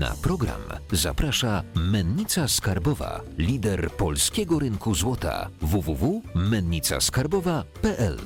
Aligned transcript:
Na 0.00 0.14
program 0.22 0.60
zaprasza 0.92 1.62
Mennica 1.92 2.48
Skarbowa, 2.48 3.20
lider 3.38 3.90
polskiego 3.90 4.58
rynku 4.58 4.94
złota 4.94 5.48
www.mennicaskarbowa.pl. 5.60 8.18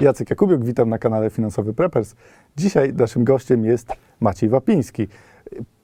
Jacek 0.00 0.30
Jakubiuk, 0.30 0.64
witam 0.64 0.88
na 0.88 0.98
kanale 0.98 1.30
Finansowy 1.30 1.74
Preppers. 1.74 2.14
Dzisiaj 2.56 2.92
naszym 2.92 3.24
gościem 3.24 3.64
jest 3.64 3.88
Maciej 4.20 4.48
Wapiński. 4.48 5.08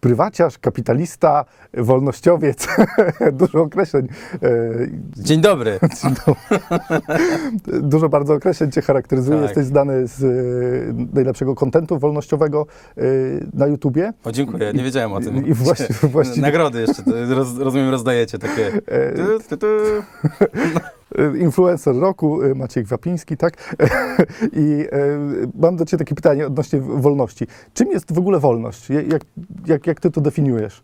Prywaciarz, 0.01 0.59
kapitalista, 0.59 1.45
wolnościowiec, 1.75 2.67
dużo 3.33 3.61
określeń. 3.63 4.09
e, 4.43 4.49
Dzień 5.27 5.41
dobry. 5.41 5.79
Dużo 7.67 8.09
bardzo 8.09 8.35
określeń 8.35 8.71
Cię 8.71 8.83
charakteryzuje. 8.83 9.39
Tak. 9.39 9.49
Jesteś 9.49 9.65
znany 9.67 10.07
z 10.07 10.23
e, 10.25 10.27
najlepszego 11.15 11.55
kontentu 11.55 11.99
wolnościowego 11.99 12.67
e, 12.97 13.03
na 13.55 13.67
YouTubie. 13.67 14.13
O, 14.25 14.33
dziękuję, 14.33 14.73
nie 14.73 14.85
wiedziałem 14.85 15.13
o 15.13 15.21
tym. 15.21 15.47
I 15.47 15.53
właśnie- 15.55 15.87
właściwie- 16.09 16.43
Nagrody 16.43 16.81
jeszcze, 16.81 17.03
roz, 17.35 17.59
rozumiem, 17.59 17.91
rozdajecie 17.91 18.39
takie. 18.39 18.71
Tu, 19.17 19.49
tu, 19.49 19.57
tu. 19.57 19.67
E, 21.19 21.39
Influencer 21.39 21.97
roku, 21.97 22.43
e, 22.43 22.55
Maciej 22.55 22.85
Wapiński, 22.85 23.37
tak? 23.37 23.77
I 24.53 24.87
e, 24.93 25.19
mam 25.55 25.77
do 25.77 25.85
Ciebie 25.85 25.99
takie 25.99 26.15
pytanie 26.15 26.47
odnośnie 26.47 26.81
wolności. 26.81 27.47
Czym 27.75 27.91
jest 27.91 28.13
w 28.13 28.19
ogóle 28.19 28.41
wolność? 28.41 28.91
Jak, 28.91 29.23
jak, 29.67 29.87
jak 29.87 30.01
Ty 30.01 30.11
to 30.11 30.21
definiujesz? 30.21 30.83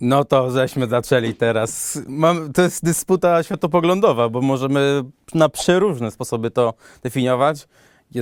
No 0.00 0.24
to 0.24 0.50
żeśmy 0.50 0.86
zaczęli 0.86 1.34
teraz. 1.34 1.98
Mam, 2.08 2.52
to 2.52 2.62
jest 2.62 2.84
dysputa 2.84 3.42
światopoglądowa, 3.42 4.28
bo 4.28 4.40
możemy 4.40 5.02
na 5.34 5.48
przeróżne 5.48 6.10
sposoby 6.10 6.50
to 6.50 6.74
definiować. 7.02 7.68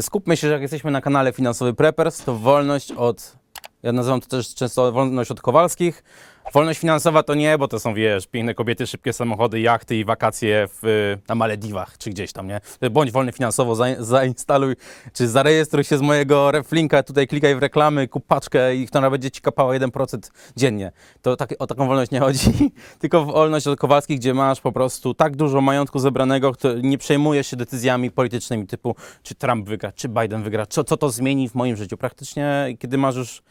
Skupmy 0.00 0.36
się, 0.36 0.46
że 0.46 0.52
jak 0.52 0.62
jesteśmy 0.62 0.90
na 0.90 1.00
kanale 1.00 1.32
Finansowy 1.32 1.74
Preppers, 1.74 2.24
to 2.24 2.34
wolność 2.34 2.92
od, 2.92 3.36
ja 3.82 3.92
nazywam 3.92 4.20
to 4.20 4.28
też 4.28 4.54
często 4.54 4.92
wolność 4.92 5.30
od 5.30 5.40
Kowalskich. 5.40 6.04
Wolność 6.52 6.80
finansowa 6.80 7.22
to 7.22 7.34
nie, 7.34 7.58
bo 7.58 7.68
to 7.68 7.80
są, 7.80 7.94
wiesz, 7.94 8.26
piękne 8.26 8.54
kobiety, 8.54 8.86
szybkie 8.86 9.12
samochody, 9.12 9.60
jachty 9.60 9.96
i 9.96 10.04
wakacje 10.04 10.68
w, 10.82 11.16
na 11.28 11.34
Malediwach 11.34 11.98
czy 11.98 12.10
gdzieś 12.10 12.32
tam, 12.32 12.48
nie? 12.48 12.60
Bądź 12.90 13.10
wolny 13.10 13.32
finansowo, 13.32 13.74
za, 13.74 13.84
zainstaluj, 13.98 14.76
czy 15.12 15.28
zarejestruj 15.28 15.84
się 15.84 15.98
z 15.98 16.00
mojego 16.00 16.50
reflinka, 16.50 17.02
tutaj 17.02 17.26
klikaj 17.26 17.54
w 17.54 17.58
reklamy, 17.58 18.08
kup 18.08 18.26
paczkę 18.26 18.76
i 18.76 18.86
która 18.86 19.10
będzie 19.10 19.30
ci 19.30 19.40
kapała 19.40 19.74
1% 19.74 20.30
dziennie. 20.56 20.92
To 21.22 21.36
tak, 21.36 21.54
o 21.58 21.66
taką 21.66 21.86
wolność 21.86 22.10
nie 22.10 22.20
chodzi, 22.20 22.72
tylko 23.00 23.24
wolność 23.24 23.66
od 23.66 23.78
Kowalskich, 23.78 24.18
gdzie 24.18 24.34
masz 24.34 24.60
po 24.60 24.72
prostu 24.72 25.14
tak 25.14 25.36
dużo 25.36 25.60
majątku 25.60 25.98
zebranego, 25.98 26.52
który 26.52 26.82
nie 26.82 26.98
przejmujesz 26.98 27.46
się 27.46 27.56
decyzjami 27.56 28.10
politycznymi 28.10 28.66
typu, 28.66 28.96
czy 29.22 29.34
Trump 29.34 29.68
wygra, 29.68 29.92
czy 29.92 30.08
Biden 30.08 30.42
wygra, 30.42 30.66
co, 30.66 30.84
co 30.84 30.96
to 30.96 31.10
zmieni 31.10 31.48
w 31.48 31.54
moim 31.54 31.76
życiu. 31.76 31.96
Praktycznie, 31.96 32.76
kiedy 32.78 32.98
masz 32.98 33.16
już 33.16 33.42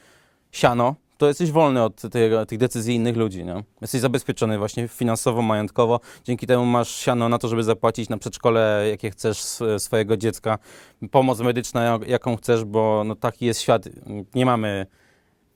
siano, 0.51 0.95
to 1.19 1.27
jesteś 1.27 1.51
wolny 1.51 1.83
od 1.83 2.01
tego, 2.01 2.45
tych 2.45 2.57
decyzji 2.59 2.95
innych 2.95 3.17
ludzi. 3.17 3.45
Nie? 3.45 3.63
Jesteś 3.81 4.01
zabezpieczony 4.01 4.57
właśnie 4.57 4.87
finansowo, 4.87 5.41
majątkowo. 5.41 5.99
Dzięki 6.23 6.47
temu 6.47 6.65
masz 6.65 6.89
siano 6.89 7.29
na 7.29 7.37
to, 7.37 7.47
żeby 7.47 7.63
zapłacić 7.63 8.09
na 8.09 8.17
przedszkole, 8.17 8.85
jakie 8.89 9.11
chcesz 9.11 9.37
swojego 9.77 10.17
dziecka, 10.17 10.57
pomoc 11.11 11.39
medyczna, 11.39 11.83
jak- 11.83 12.07
jaką 12.07 12.35
chcesz, 12.35 12.65
bo 12.65 13.03
no, 13.05 13.15
taki 13.15 13.45
jest 13.45 13.61
świat. 13.61 13.85
Nie 14.35 14.45
mamy, 14.45 14.85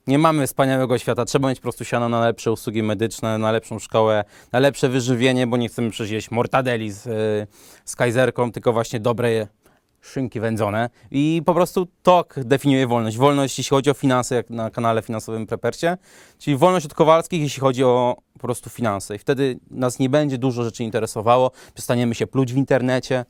nie 0.06 0.18
mamy 0.18 0.46
wspaniałego 0.46 0.98
świata. 0.98 1.24
Trzeba 1.24 1.48
mieć 1.48 1.58
po 1.58 1.62
prostu 1.62 1.84
siano 1.84 2.08
na 2.08 2.20
lepsze 2.20 2.52
usługi 2.52 2.82
medyczne, 2.82 3.38
na 3.38 3.52
lepszą 3.52 3.78
szkołę, 3.78 4.24
na 4.52 4.58
lepsze 4.58 4.88
wyżywienie, 4.88 5.46
bo 5.46 5.56
nie 5.56 5.68
chcemy 5.68 5.90
przecież 5.90 6.10
jeść 6.10 6.30
mortadeli 6.30 6.90
z, 6.92 7.06
y, 7.06 7.46
z 7.84 7.96
tylko 8.52 8.72
właśnie 8.72 9.00
dobre 9.00 9.46
szynki 10.04 10.40
wędzone 10.40 10.90
i 11.10 11.42
po 11.46 11.54
prostu 11.54 11.86
to 12.02 12.24
definiuje 12.36 12.86
wolność. 12.86 13.16
Wolność, 13.16 13.58
jeśli 13.58 13.70
chodzi 13.76 13.90
o 13.90 13.94
finanse, 13.94 14.34
jak 14.34 14.50
na 14.50 14.70
kanale 14.70 15.02
finansowym 15.02 15.46
Prepercie, 15.46 15.98
czyli 16.38 16.56
wolność 16.56 16.86
od 16.86 16.94
Kowalskich, 16.94 17.40
jeśli 17.42 17.60
chodzi 17.60 17.84
o 17.84 18.16
po 18.32 18.38
prostu 18.38 18.70
finanse. 18.70 19.14
I 19.14 19.18
wtedy 19.18 19.58
nas 19.70 19.98
nie 19.98 20.08
będzie 20.08 20.38
dużo 20.38 20.64
rzeczy 20.64 20.84
interesowało, 20.84 21.50
przestaniemy 21.74 22.14
się 22.14 22.26
pluć 22.26 22.52
w 22.52 22.56
internecie, 22.56 23.24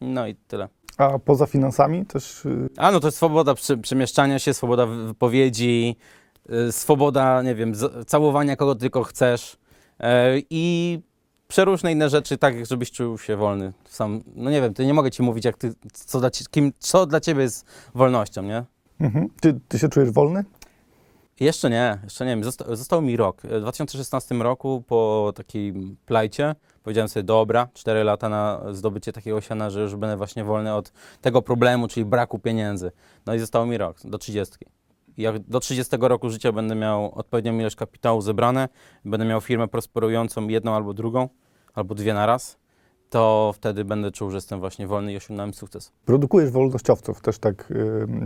no 0.00 0.26
i 0.26 0.34
tyle. 0.34 0.68
A 0.98 1.18
poza 1.18 1.46
finansami 1.46 2.06
też 2.06 2.44
y, 2.46 2.68
A 2.76 2.92
no 2.92 3.00
to 3.00 3.06
jest 3.06 3.16
swoboda 3.16 3.54
przemieszczania 3.82 4.38
się, 4.38 4.54
swoboda 4.54 4.86
wy- 4.86 5.06
wypowiedzi, 5.06 5.96
y, 6.68 6.72
swoboda, 6.72 7.42
nie 7.42 7.54
wiem, 7.54 7.72
całowania 8.06 8.56
kogo 8.56 8.74
tylko 8.74 9.02
chcesz 9.04 9.52
y, 9.52 10.06
i 10.50 10.98
przeróżne 11.48 11.92
inne 11.92 12.08
rzeczy, 12.08 12.38
tak 12.38 12.66
żebyś 12.66 12.90
czuł 12.90 13.18
się 13.18 13.36
wolny. 13.36 13.72
Sam, 13.84 14.22
no 14.34 14.50
nie 14.50 14.60
wiem, 14.60 14.74
to 14.74 14.82
nie 14.82 14.94
mogę 14.94 15.10
ci 15.10 15.22
mówić, 15.22 15.44
jak 15.44 15.56
ty, 15.56 15.74
co, 15.92 16.20
dla, 16.20 16.30
ci- 16.30 16.44
kim, 16.50 16.72
co 16.78 17.06
dla 17.06 17.20
ciebie 17.20 17.42
jest 17.42 17.66
wolnością, 17.94 18.42
nie? 18.42 18.64
mhm. 19.00 19.28
ty, 19.40 19.60
ty 19.68 19.78
się 19.78 19.88
czujesz 19.88 20.10
wolny? 20.10 20.44
Jeszcze 21.40 21.70
nie, 21.70 21.98
jeszcze 22.04 22.24
nie 22.24 22.30
wiem. 22.30 22.44
Zosta 22.44 22.76
został 22.76 23.02
mi 23.02 23.16
rok. 23.16 23.42
W 23.42 23.60
2016 23.60 24.34
roku 24.34 24.84
po 24.86 25.32
takiej 25.36 25.74
plajcie 26.06 26.54
powiedziałem 26.82 27.08
sobie, 27.08 27.24
dobra, 27.24 27.68
4 27.74 28.04
lata 28.04 28.28
na 28.28 28.60
zdobycie 28.72 29.12
takiego 29.12 29.40
siana, 29.40 29.70
że 29.70 29.80
już 29.80 29.96
będę 29.96 30.16
właśnie 30.16 30.44
wolny 30.44 30.74
od 30.74 30.92
tego 31.20 31.42
problemu, 31.42 31.88
czyli 31.88 32.06
braku 32.06 32.38
pieniędzy. 32.38 32.92
No 33.26 33.34
i 33.34 33.38
zostało 33.38 33.66
mi 33.66 33.78
rok, 33.78 33.96
do 34.04 34.18
30. 34.18 34.56
Jak 35.18 35.38
do 35.38 35.60
30 35.60 35.96
roku 36.00 36.30
życia 36.30 36.52
będę 36.52 36.74
miał 36.74 37.14
odpowiednią 37.14 37.58
ilość 37.58 37.76
kapitału 37.76 38.20
zebrane, 38.20 38.68
będę 39.04 39.26
miał 39.26 39.40
firmę 39.40 39.68
prosperującą 39.68 40.48
jedną 40.48 40.74
albo 40.74 40.94
drugą, 40.94 41.28
albo 41.74 41.94
dwie 41.94 42.14
na 42.14 42.26
raz, 42.26 42.58
to 43.10 43.52
wtedy 43.54 43.84
będę 43.84 44.10
czuł, 44.10 44.30
że 44.30 44.36
jestem 44.36 44.60
właśnie 44.60 44.86
wolny 44.86 45.12
i 45.12 45.16
osiągnąłem 45.16 45.54
sukces. 45.54 45.92
Produkujesz 46.04 46.50
wolnościowców, 46.50 47.20
też 47.20 47.38
tak 47.38 47.70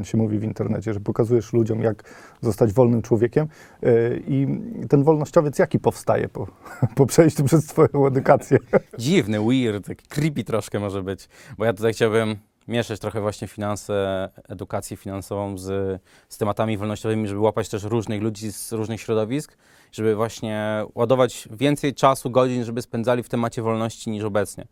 y, 0.03 0.05
się 0.05 0.19
mówi 0.19 0.39
w 0.39 0.45
internecie, 0.45 0.95
że 0.95 1.01
pokazujesz 1.01 1.53
ludziom, 1.53 1.81
jak 1.81 2.05
zostać 2.41 2.73
wolnym 2.73 3.03
człowiekiem. 3.03 3.49
Y, 3.85 4.23
I 4.29 4.47
ten 4.89 5.05
wolnościowiec 5.05 5.59
jaki 5.59 5.79
powstaje 5.79 6.29
po, 6.29 6.47
po 6.97 7.07
przejściu 7.07 7.45
przez 7.45 7.67
Twoją 7.67 8.07
edukację? 8.07 8.59
dziwny, 8.99 9.41
weird, 9.41 9.87
taki 9.87 10.07
creepy 10.07 10.45
troszkę 10.45 10.81
może 10.81 11.03
być, 11.03 11.29
bo 11.59 11.65
ja 11.65 11.73
tutaj 11.73 11.93
chciałbym 11.93 12.37
mieszać 12.69 13.01
trochę 13.01 13.21
właśnie 13.21 13.49
finanse, 13.49 14.29
edukację 14.49 14.97
finansową 14.97 15.59
z, 15.59 16.01
z 16.29 16.39
tematami 16.39 16.77
wolnościowymi, 16.79 17.29
żeby 17.29 17.41
łapać 17.41 17.69
też 17.69 17.83
różnych 17.83 18.23
ludzi 18.23 18.53
z 18.53 18.73
różnych 18.73 19.01
środowisk, 19.01 19.57
żeby 19.93 20.15
właśnie 20.15 20.85
ładować 20.95 21.49
więcej 21.51 21.95
czasu, 21.95 22.31
godzin, 22.31 22.65
żeby 22.65 22.83
spędzali 22.83 23.23
w 23.23 23.29
temacie 23.29 23.63
wolności 23.63 24.11
niż 24.11 24.25
obecnie. 24.25 24.67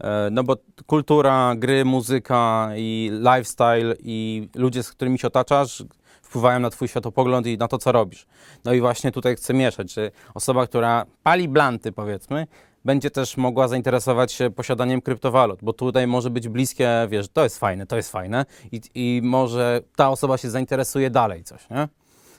E, 0.00 0.28
No 0.30 0.44
bo 0.44 0.56
kultura, 0.86 1.54
gry, 1.56 1.84
muzyka 1.84 2.70
i 2.76 3.10
lifestyle 3.12 3.94
i 4.00 4.48
ludzie, 4.54 4.82
z 4.82 4.90
którymi 4.90 5.18
się 5.18 5.26
otaczasz, 5.26 5.84
wpływają 6.22 6.60
na 6.60 6.70
twój 6.70 6.88
światopogląd 6.88 7.46
i 7.46 7.58
na 7.58 7.68
to, 7.68 7.78
co 7.78 7.92
robisz. 7.92 8.26
No 8.64 8.72
i 8.72 8.80
właśnie 8.80 9.12
tutaj 9.12 9.36
chcę 9.36 9.54
mieszać, 9.54 9.92
że 9.92 10.10
osoba, 10.34 10.66
która 10.66 11.06
pali 11.22 11.48
blanty, 11.48 11.92
powiedzmy, 11.92 12.46
będzie 12.84 13.10
też 13.10 13.36
mogła 13.36 13.68
zainteresować 13.68 14.32
się 14.32 14.50
posiadaniem 14.50 15.02
kryptowalut, 15.02 15.60
bo 15.62 15.72
tutaj 15.72 16.06
może 16.06 16.30
być 16.30 16.48
bliskie, 16.48 16.90
wiesz, 17.10 17.28
to 17.28 17.42
jest 17.44 17.58
fajne, 17.58 17.86
to 17.86 17.96
jest 17.96 18.12
fajne 18.12 18.44
i, 18.72 18.80
i 18.94 19.20
może 19.24 19.80
ta 19.96 20.10
osoba 20.10 20.38
się 20.38 20.50
zainteresuje 20.50 21.10
dalej 21.10 21.44
coś, 21.44 21.70
nie? 21.70 21.88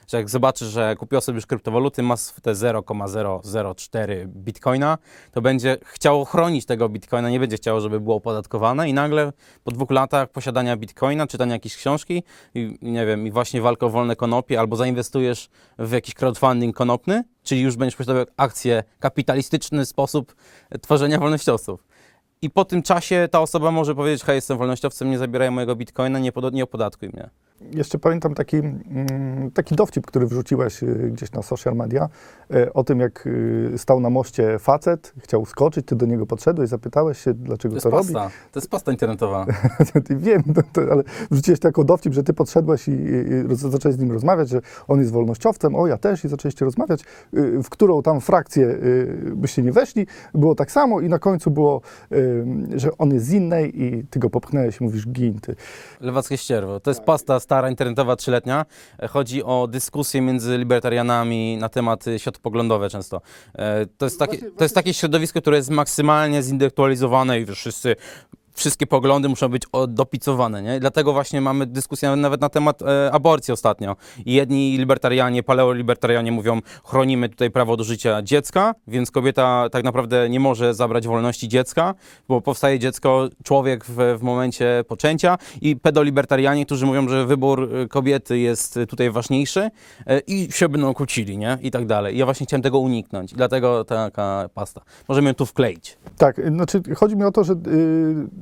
Że 0.07 0.17
jak 0.17 0.29
zobaczysz, 0.29 0.67
że 0.67 0.95
kupiła 0.95 1.21
sobie 1.21 1.35
już 1.35 1.45
kryptowaluty, 1.45 2.03
ma 2.03 2.15
te 2.41 2.55
0,004 2.55 4.27
bitcoina, 4.27 4.97
to 5.31 5.41
będzie 5.41 5.77
chciało 5.85 6.25
chronić 6.25 6.65
tego 6.65 6.89
bitcoina, 6.89 7.29
nie 7.29 7.39
będzie 7.39 7.57
chciało, 7.57 7.81
żeby 7.81 7.99
było 7.99 8.15
opodatkowane 8.15 8.89
i 8.89 8.93
nagle 8.93 9.33
po 9.63 9.71
dwóch 9.71 9.91
latach 9.91 10.29
posiadania 10.29 10.77
bitcoina, 10.77 11.27
czytania 11.27 11.53
jakiejś 11.53 11.77
książki 11.77 12.23
i 12.55 12.77
nie 12.81 13.05
wiem, 13.05 13.27
i 13.27 13.31
właśnie 13.31 13.61
walkę 13.61 13.85
o 13.85 13.89
wolne 13.89 14.15
konopie, 14.15 14.59
albo 14.59 14.75
zainwestujesz 14.75 15.49
w 15.79 15.91
jakiś 15.91 16.13
crowdfunding 16.13 16.75
konopny, 16.75 17.23
czyli 17.43 17.61
już 17.61 17.75
będziesz 17.75 17.95
posiadał 17.95 18.25
akcję, 18.37 18.83
kapitalistyczny 18.99 19.85
sposób 19.85 20.35
tworzenia 20.81 21.19
wolnościowców. 21.19 21.83
I 22.41 22.49
po 22.49 22.65
tym 22.65 22.81
czasie 22.81 23.27
ta 23.31 23.41
osoba 23.41 23.71
może 23.71 23.95
powiedzieć, 23.95 24.23
hej, 24.23 24.35
jestem 24.35 24.57
wolnościowcem, 24.57 25.09
nie 25.09 25.17
zabieraj 25.17 25.51
mojego 25.51 25.75
bitcoina, 25.75 26.19
nie, 26.19 26.31
podo- 26.31 26.53
nie 26.53 26.63
opodatkuj 26.63 27.09
mnie. 27.09 27.29
Jeszcze 27.71 27.99
pamiętam 27.99 28.33
taki, 28.33 28.57
mm, 28.57 29.51
taki 29.53 29.75
dowcip, 29.75 30.05
który 30.05 30.27
wrzuciłeś 30.27 30.83
y, 30.83 31.11
gdzieś 31.13 31.31
na 31.31 31.41
social 31.41 31.75
media, 31.75 32.09
y, 32.55 32.73
o 32.73 32.83
tym, 32.83 32.99
jak 32.99 33.27
y, 33.27 33.73
stał 33.77 33.99
na 33.99 34.09
moście 34.09 34.59
facet, 34.59 35.13
chciał 35.17 35.45
skoczyć, 35.45 35.85
ty 35.85 35.95
do 35.95 36.05
niego 36.05 36.25
podszedłeś, 36.25 36.69
zapytałeś 36.69 37.17
się, 37.17 37.33
dlaczego 37.33 37.75
To 37.75 37.81
to, 37.81 37.89
robi. 37.89 38.13
pasta, 38.13 38.31
to 38.51 38.59
jest 38.59 38.69
pasta 38.69 38.91
internetowa. 38.91 39.45
Wiem, 40.09 40.43
no 40.45 40.61
to, 40.73 40.81
ale 40.91 41.03
wrzuciłeś 41.31 41.59
to 41.59 41.67
jako 41.67 41.83
dowcip, 41.83 42.13
że 42.13 42.23
ty 42.23 42.33
podszedłeś 42.33 42.87
i, 42.87 42.91
i, 42.91 43.55
zacząłeś 43.55 43.95
z 43.95 43.99
nim 43.99 44.11
rozmawiać, 44.11 44.49
że 44.49 44.61
on 44.87 44.99
jest 44.99 45.11
wolnościowcem, 45.11 45.75
o 45.75 45.87
ja 45.87 45.97
też 45.97 46.25
i 46.25 46.27
zaczęliście 46.27 46.65
rozmawiać, 46.65 47.03
w 47.63 47.69
którą 47.69 48.01
tam 48.01 48.21
frakcję 48.21 48.77
byście 49.35 49.61
nie 49.61 49.71
weszli, 49.71 50.07
było 50.33 50.55
tak 50.55 50.71
samo 50.71 51.01
i 51.01 51.09
na 51.09 51.19
końcu 51.19 51.51
było, 51.51 51.81
że 52.75 52.97
on 52.97 53.13
jest 53.13 53.25
z 53.25 53.31
innej 53.31 53.81
i 53.81 54.03
ty 54.09 54.19
go 54.19 54.29
popchnęłeś 54.29 54.81
i 54.81 54.83
mówisz 54.83 55.07
gin, 55.07 55.39
ty. 55.39 55.55
Lewackie 55.99 56.37
ścierwo. 56.37 56.79
To 56.79 56.91
jest 56.91 57.01
pasta 57.01 57.39
stara, 57.53 57.69
internetowa, 57.69 58.15
trzyletnia. 58.15 58.65
E, 58.99 59.07
Chodzi 59.07 59.43
o 59.43 59.67
dyskusje 59.67 60.21
między 60.21 60.57
libertarianami 60.57 61.57
na 61.57 61.69
tematy 61.69 62.19
światopoglądowe 62.19 62.89
często. 62.89 63.21
E, 63.55 63.85
To 63.85 64.05
jest, 64.05 64.19
takie, 64.19 64.37
to 64.37 64.63
jest 64.65 64.75
takie 64.75 64.93
środowisko, 64.93 65.41
które 65.41 65.57
jest 65.57 65.69
maksymalnie 65.69 66.43
zintelektualizowane 66.43 67.39
i 67.39 67.45
wszyscy 67.45 67.95
wszystkie 68.53 68.87
poglądy 68.87 69.29
muszą 69.29 69.49
być 69.49 69.63
dopicowane, 69.87 70.61
nie? 70.61 70.79
Dlatego 70.79 71.13
właśnie 71.13 71.41
mamy 71.41 71.65
dyskusję 71.65 72.15
nawet 72.15 72.41
na 72.41 72.49
temat 72.49 72.81
e, 72.81 73.11
aborcji 73.11 73.51
ostatnio. 73.51 73.95
I 74.25 74.33
jedni 74.33 74.77
libertarianie, 74.77 75.43
paleolibertarianie 75.43 76.31
mówią, 76.31 76.59
chronimy 76.85 77.29
tutaj 77.29 77.51
prawo 77.51 77.77
do 77.77 77.83
życia 77.83 78.21
dziecka, 78.21 78.75
więc 78.87 79.11
kobieta 79.11 79.69
tak 79.71 79.83
naprawdę 79.83 80.29
nie 80.29 80.39
może 80.39 80.73
zabrać 80.73 81.07
wolności 81.07 81.47
dziecka, 81.47 81.95
bo 82.27 82.41
powstaje 82.41 82.79
dziecko, 82.79 83.29
człowiek 83.43 83.85
w, 83.85 84.17
w 84.19 84.23
momencie 84.23 84.83
poczęcia 84.87 85.37
i 85.61 85.75
pedolibertarianie, 85.75 86.65
którzy 86.65 86.85
mówią, 86.85 87.09
że 87.09 87.25
wybór 87.25 87.69
e, 87.75 87.87
kobiety 87.87 88.39
jest 88.39 88.79
tutaj 88.89 89.11
ważniejszy 89.11 89.71
e, 90.07 90.19
i 90.19 90.51
się 90.51 90.69
będą 90.69 90.93
kłócili, 90.93 91.37
nie? 91.37 91.57
I 91.61 91.71
tak 91.71 91.85
dalej. 91.85 92.17
Ja 92.17 92.25
właśnie 92.25 92.45
chciałem 92.45 92.61
tego 92.61 92.79
uniknąć. 92.79 93.33
Dlatego 93.33 93.83
taka 93.85 94.49
pasta. 94.53 94.81
Możemy 95.07 95.29
ją 95.29 95.33
tu 95.33 95.45
wkleić. 95.45 95.97
Tak, 96.17 96.41
znaczy 96.47 96.81
chodzi 96.95 97.15
mi 97.15 97.23
o 97.23 97.31
to, 97.31 97.43
że 97.43 97.53
y, 97.53 97.57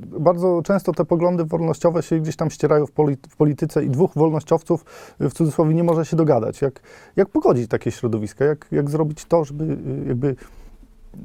bardzo 0.06 0.62
często 0.64 0.92
te 0.92 1.04
poglądy 1.04 1.44
wolnościowe 1.44 2.02
się 2.02 2.20
gdzieś 2.20 2.36
tam 2.36 2.50
ścierają 2.50 2.86
w, 2.86 2.92
poli- 2.92 3.16
w 3.30 3.36
polityce 3.36 3.84
i 3.84 3.90
dwóch 3.90 4.14
wolnościowców 4.14 4.84
y, 5.20 5.30
w 5.30 5.34
cudzysłowie 5.34 5.74
nie 5.74 5.84
może 5.84 6.04
się 6.04 6.16
dogadać. 6.16 6.62
Jak, 6.62 6.80
jak 7.16 7.28
pogodzić 7.28 7.70
takie 7.70 7.90
środowiska? 7.90 8.44
Jak, 8.44 8.66
jak 8.70 8.90
zrobić 8.90 9.24
to, 9.24 9.44
żeby 9.44 9.64
y, 9.64 10.08
jakby 10.08 10.36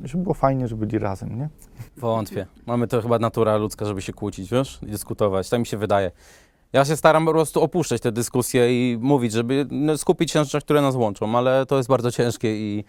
żeby 0.03 0.23
było 0.23 0.33
fajnie, 0.33 0.67
żeby 0.67 0.85
byli 0.85 0.99
razem, 0.99 1.37
nie? 1.39 1.49
Wątpię. 1.97 2.47
Mamy 2.65 2.87
to 2.87 3.01
chyba 3.01 3.19
natura 3.19 3.57
ludzka, 3.57 3.85
żeby 3.85 4.01
się 4.01 4.13
kłócić, 4.13 4.49
wiesz, 4.51 4.79
i 4.83 4.85
dyskutować. 4.85 5.49
Tak 5.49 5.59
mi 5.59 5.65
się 5.65 5.77
wydaje. 5.77 6.11
Ja 6.73 6.85
się 6.85 6.97
staram 6.97 7.25
po 7.25 7.31
prostu 7.31 7.61
opuszczać 7.61 8.01
te 8.01 8.11
dyskusje 8.11 8.91
i 8.91 8.97
mówić, 8.97 9.31
żeby 9.31 9.67
no, 9.71 9.97
skupić 9.97 10.31
się 10.31 10.39
na 10.39 10.45
rzeczach, 10.45 10.63
które 10.63 10.81
nas 10.81 10.95
łączą, 10.95 11.37
ale 11.37 11.65
to 11.65 11.77
jest 11.77 11.89
bardzo 11.89 12.11
ciężkie 12.11 12.55
i, 12.55 12.83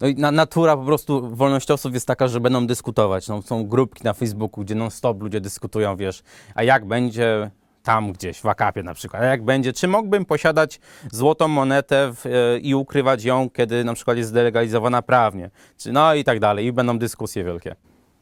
no, 0.00 0.06
i 0.06 0.14
na, 0.14 0.30
natura 0.30 0.76
po 0.76 0.84
prostu 0.84 1.36
wolnościowców 1.36 1.94
jest 1.94 2.06
taka, 2.06 2.28
że 2.28 2.40
będą 2.40 2.66
dyskutować. 2.66 3.28
No, 3.28 3.42
są 3.42 3.66
grupki 3.66 4.04
na 4.04 4.12
Facebooku, 4.12 4.64
gdzie 4.64 4.74
non-stop 4.74 5.22
ludzie 5.22 5.40
dyskutują, 5.40 5.96
wiesz, 5.96 6.22
a 6.54 6.62
jak 6.62 6.86
będzie 6.86 7.50
tam 7.82 8.12
gdzieś, 8.12 8.40
w 8.40 8.46
Akapie 8.46 8.82
na 8.82 8.94
przykład, 8.94 9.22
a 9.22 9.26
jak 9.26 9.44
będzie, 9.44 9.72
czy 9.72 9.88
mógłbym 9.88 10.24
posiadać 10.24 10.80
złotą 11.12 11.48
monetę 11.48 12.12
w, 12.14 12.26
e, 12.26 12.58
i 12.58 12.74
ukrywać 12.74 13.24
ją, 13.24 13.50
kiedy 13.50 13.84
na 13.84 13.94
przykład 13.94 14.16
jest 14.16 14.30
zdelegalizowana 14.30 15.02
prawnie, 15.02 15.50
czy, 15.76 15.92
no 15.92 16.14
i 16.14 16.24
tak 16.24 16.40
dalej, 16.40 16.66
i 16.66 16.72
będą 16.72 16.98
dyskusje 16.98 17.44
wielkie. 17.44 17.76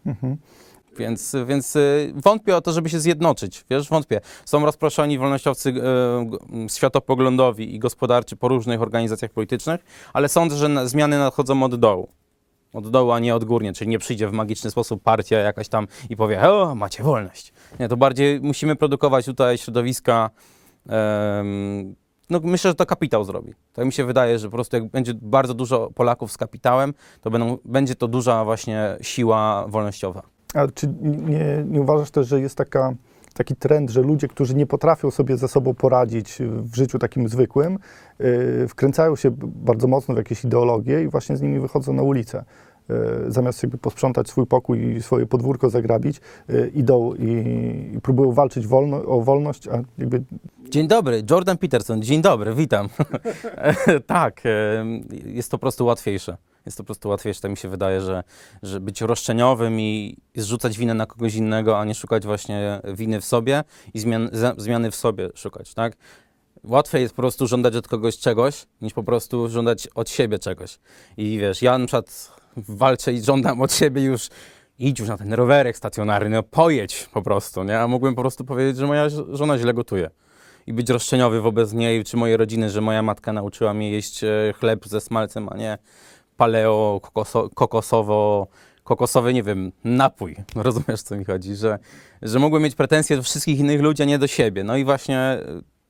Mhm. 0.07 0.37
Więc, 0.98 1.37
więc 1.46 1.76
y, 1.76 2.12
wątpię 2.25 2.56
o 2.56 2.60
to, 2.60 2.72
żeby 2.72 2.88
się 2.88 3.00
zjednoczyć. 3.00 3.64
Wiesz, 3.70 3.88
wątpię. 3.88 4.20
Są 4.44 4.64
rozproszeni 4.64 5.19
wolnościowcy 5.19 5.69
y, 5.69 5.72
g- 5.72 6.38
światopoglądowi 6.69 7.75
i 7.75 7.78
gospodarczy 7.78 8.37
po 8.37 8.48
różnych 8.48 8.82
organizacjach 8.82 9.31
politycznych, 9.31 9.81
ale 10.12 10.28
sądzę, 10.28 10.56
że 10.56 10.69
na, 10.69 10.87
zmiany 10.87 11.19
nadchodzą 11.19 11.62
od 11.62 11.75
dołu. 11.76 12.08
Od 12.75 12.90
dołu, 12.90 13.10
a 13.12 13.19
nie 13.19 13.34
odgórnie, 13.34 13.72
czyli 13.72 13.90
nie 13.90 13.98
przyjdzie 13.98 14.28
w 14.28 14.32
magiczny 14.32 14.70
sposób 14.70 15.02
partia 15.02 15.38
jakaś 15.38 15.69
tam 15.69 15.87
i 16.10 16.16
powie, 16.16 16.50
o, 16.50 16.75
macie 16.75 17.02
wolność. 17.02 17.52
Nie, 17.81 17.88
to 17.88 17.96
bardziej 17.96 18.40
musimy 18.40 18.76
produkować 18.76 19.25
tutaj 19.26 19.58
środowiska. 19.58 20.31
no 22.31 22.40
myślę, 22.42 22.70
że 22.70 22.75
to 22.75 22.87
kapitał 22.87 23.25
zrobi. 23.25 23.54
Tak 23.72 23.87
mi 23.87 23.92
się 23.92 24.04
wydaje, 24.04 24.38
że 24.38 24.48
po 24.48 24.52
prostu 24.52 24.76
jak 24.76 24.87
będzie 24.90 25.12
bardzo 25.14 25.54
dużo 25.54 25.90
Polaków 25.94 26.32
z 26.32 26.37
kapitałem, 26.37 26.94
to 27.20 27.31
będą, 27.31 27.58
będzie 27.64 27.94
to 27.94 28.08
duża 28.08 28.44
właśnie 28.44 28.96
siła 29.00 29.64
wolnościowa. 29.69 30.22
A 30.55 30.69
czy 30.69 30.88
nie, 31.02 31.64
nie 31.69 31.81
uważasz 31.81 32.11
też, 32.11 32.29
że 32.29 32.41
jest 32.41 32.55
taka, 32.55 32.94
taki 33.35 33.56
trend, 33.56 33.91
że 33.91 34.02
ludzie, 34.02 34.29
którzy 34.29 34.55
nie 34.55 34.67
potrafią 34.67 35.11
sobie 35.11 35.37
ze 35.37 35.49
sobą 35.49 35.75
poradzić 35.75 36.38
w 36.41 36.76
życiu 36.76 36.99
takim 36.99 37.29
zwykłym, 37.29 37.79
yy, 38.19 38.69
wkręcają 38.69 39.17
się 39.17 39.31
bardzo 39.41 39.88
mocno 39.88 40.14
w 40.14 40.19
jakieś 40.19 40.44
ideologie 40.44 41.02
i 41.02 41.08
właśnie 41.08 41.37
z 41.37 41.43
nimi 41.43 41.61
wychodzą 41.61 41.93
na 41.93 42.02
ulicę? 42.02 42.44
Yy, 42.88 42.97
zamiast 43.29 43.62
jakby 43.62 43.79
posprzątać 43.79 44.29
swój 44.29 44.47
pokój 44.47 44.97
i 44.97 45.02
swoje 45.02 45.26
podwórko 45.26 45.70
zagrabić, 45.70 46.20
yy, 46.49 46.70
idą 46.75 47.14
i, 47.14 47.93
i 47.97 48.00
próbują 48.00 48.32
walczyć 48.32 48.67
wolno, 48.67 49.05
o 49.05 49.20
wolność, 49.20 49.69
a 49.69 49.82
jakby 49.99 50.23
Dzień 50.70 50.88
dobry, 50.88 51.23
Jordan 51.31 51.58
Peterson, 51.58 52.02
dzień 52.02 52.23
dobry, 52.23 52.55
witam. 52.55 52.88
tak, 54.06 54.41
em, 54.44 55.00
jest 55.25 55.50
to 55.50 55.58
po 55.58 55.61
prostu 55.61 55.87
łatwiejsze. 55.87 56.37
Jest 56.67 56.79
to 56.79 56.85
po 56.85 56.87
prostu 56.87 57.09
łatwiejsze, 57.09 57.41
tak 57.41 57.51
mi 57.51 57.57
się 57.57 57.69
wydaje, 57.69 58.01
że, 58.01 58.23
że 58.62 58.81
być 58.81 59.01
roszczeniowym 59.01 59.81
i 59.81 60.17
zrzucać 60.35 60.79
winę 60.79 60.95
na 60.95 61.07
kogoś 61.07 61.35
innego, 61.35 61.79
a 61.79 61.85
nie 61.85 61.95
szukać 61.95 62.25
właśnie 62.25 62.81
winy 62.95 63.21
w 63.21 63.25
sobie 63.25 63.65
i 63.95 64.01
zmian, 64.01 64.31
zmiany 64.57 64.91
w 64.91 64.97
sobie 64.97 65.29
szukać, 65.35 65.75
tak? 65.75 65.97
Łatwiej 66.65 67.03
jest 67.03 67.15
po 67.15 67.23
prostu 67.23 67.47
żądać 67.47 67.77
od 67.77 67.89
kogoś 67.89 68.19
czegoś, 68.19 68.67
niż 68.81 68.93
po 68.93 69.03
prostu 69.03 69.49
żądać 69.49 69.89
od 69.95 70.11
siebie 70.11 70.39
czegoś. 70.39 70.79
I 71.17 71.39
wiesz, 71.39 71.62
ja 71.62 71.79
na 71.79 71.87
przykład 71.87 72.33
walczę 72.57 73.12
i 73.12 73.23
żądam 73.23 73.61
od 73.61 73.73
siebie 73.73 74.03
już 74.03 74.29
idź 74.79 74.99
już 74.99 75.09
na 75.09 75.17
ten 75.17 75.33
rowerek 75.33 75.77
stacjonarny, 75.77 76.31
no 76.31 76.43
pojedź 76.43 77.09
po 77.12 77.23
prostu, 77.23 77.65
nie? 77.65 77.81
A 77.81 77.89
mógłbym 77.89 78.15
po 78.15 78.21
prostu 78.21 78.45
powiedzieć, 78.45 78.77
że 78.77 78.87
moja 78.87 79.09
żona 79.33 79.59
źle 79.59 79.75
gotuje 79.75 80.11
i 80.67 80.73
być 80.73 80.91
roszczeniowy 80.91 81.41
wobec 81.41 81.73
niej 81.73 82.05
czy 82.05 82.17
mojej 82.17 82.37
rodziny, 82.37 82.71
że 82.71 82.81
moja 82.81 83.03
matka 83.03 83.33
nauczyła 83.33 83.75
mnie 83.75 83.91
jeść 83.91 84.25
e, 84.25 84.55
chleb 84.61 84.87
ze 84.87 85.01
smalcem, 85.01 85.49
a 85.49 85.57
nie 85.57 85.79
paleo, 86.40 87.00
kokoso, 87.02 87.50
kokosowo, 87.54 88.46
kokosowy, 88.84 89.34
nie 89.34 89.42
wiem, 89.42 89.72
napój. 89.84 90.37
Rozumiesz, 90.54 91.02
co 91.02 91.16
mi 91.16 91.25
chodzi, 91.25 91.56
że, 91.56 91.78
że 92.22 92.38
mogłem 92.38 92.62
mieć 92.62 92.75
pretensje 92.75 93.16
do 93.16 93.22
wszystkich 93.22 93.58
innych 93.58 93.81
ludzi, 93.81 94.02
a 94.02 94.06
nie 94.06 94.19
do 94.19 94.26
siebie. 94.26 94.64
No 94.64 94.76
i 94.76 94.84
właśnie 94.84 95.38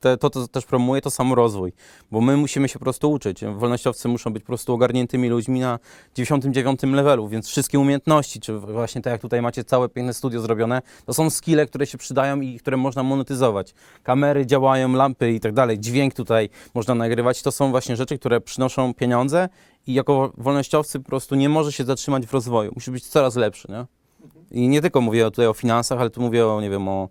te, 0.01 0.17
to, 0.17 0.29
to 0.29 0.47
też 0.47 0.65
promuje, 0.65 1.01
to 1.01 1.11
samorozwój, 1.11 1.73
bo 2.11 2.21
my 2.21 2.37
musimy 2.37 2.67
się 2.67 2.79
po 2.79 2.85
prostu 2.85 3.11
uczyć. 3.11 3.45
Wolnościowcy 3.45 4.07
muszą 4.07 4.33
być 4.33 4.43
po 4.43 4.47
prostu 4.47 4.73
ogarniętymi 4.73 5.29
ludźmi 5.29 5.59
na 5.59 5.79
99 6.15 6.83
levelu, 6.83 7.27
więc 7.27 7.47
wszystkie 7.47 7.79
umiejętności, 7.79 8.39
czy 8.39 8.59
właśnie 8.59 9.01
tak 9.01 9.11
jak 9.11 9.21
tutaj 9.21 9.41
macie 9.41 9.63
całe 9.63 9.89
piękne 9.89 10.13
studio 10.13 10.41
zrobione, 10.41 10.81
to 11.05 11.13
są 11.13 11.29
skille, 11.29 11.65
które 11.65 11.85
się 11.85 11.97
przydają 11.97 12.41
i 12.41 12.59
które 12.59 12.77
można 12.77 13.03
monetyzować. 13.03 13.73
Kamery 14.03 14.45
działają, 14.45 14.93
lampy 14.93 15.31
i 15.31 15.39
tak 15.39 15.53
dalej, 15.53 15.79
dźwięk 15.79 16.13
tutaj 16.13 16.49
można 16.73 16.95
nagrywać. 16.95 17.41
To 17.41 17.51
są 17.51 17.71
właśnie 17.71 17.95
rzeczy, 17.95 18.19
które 18.19 18.41
przynoszą 18.41 18.93
pieniądze 18.93 19.49
i 19.87 19.93
jako 19.93 20.31
wolnościowcy 20.37 20.99
po 20.99 21.05
prostu 21.05 21.35
nie 21.35 21.49
może 21.49 21.71
się 21.71 21.83
zatrzymać 21.83 22.25
w 22.25 22.33
rozwoju. 22.33 22.71
Musi 22.75 22.91
być 22.91 23.07
coraz 23.07 23.35
lepszy, 23.35 23.67
nie? 23.71 23.85
I 24.51 24.67
nie 24.67 24.81
tylko 24.81 25.01
mówię 25.01 25.23
tutaj 25.23 25.47
o 25.47 25.53
finansach, 25.53 25.99
ale 25.99 26.09
tu 26.09 26.21
mówię 26.21 26.47
o, 26.47 26.61
nie 26.61 26.69
wiem, 26.69 26.87
o, 26.87 27.09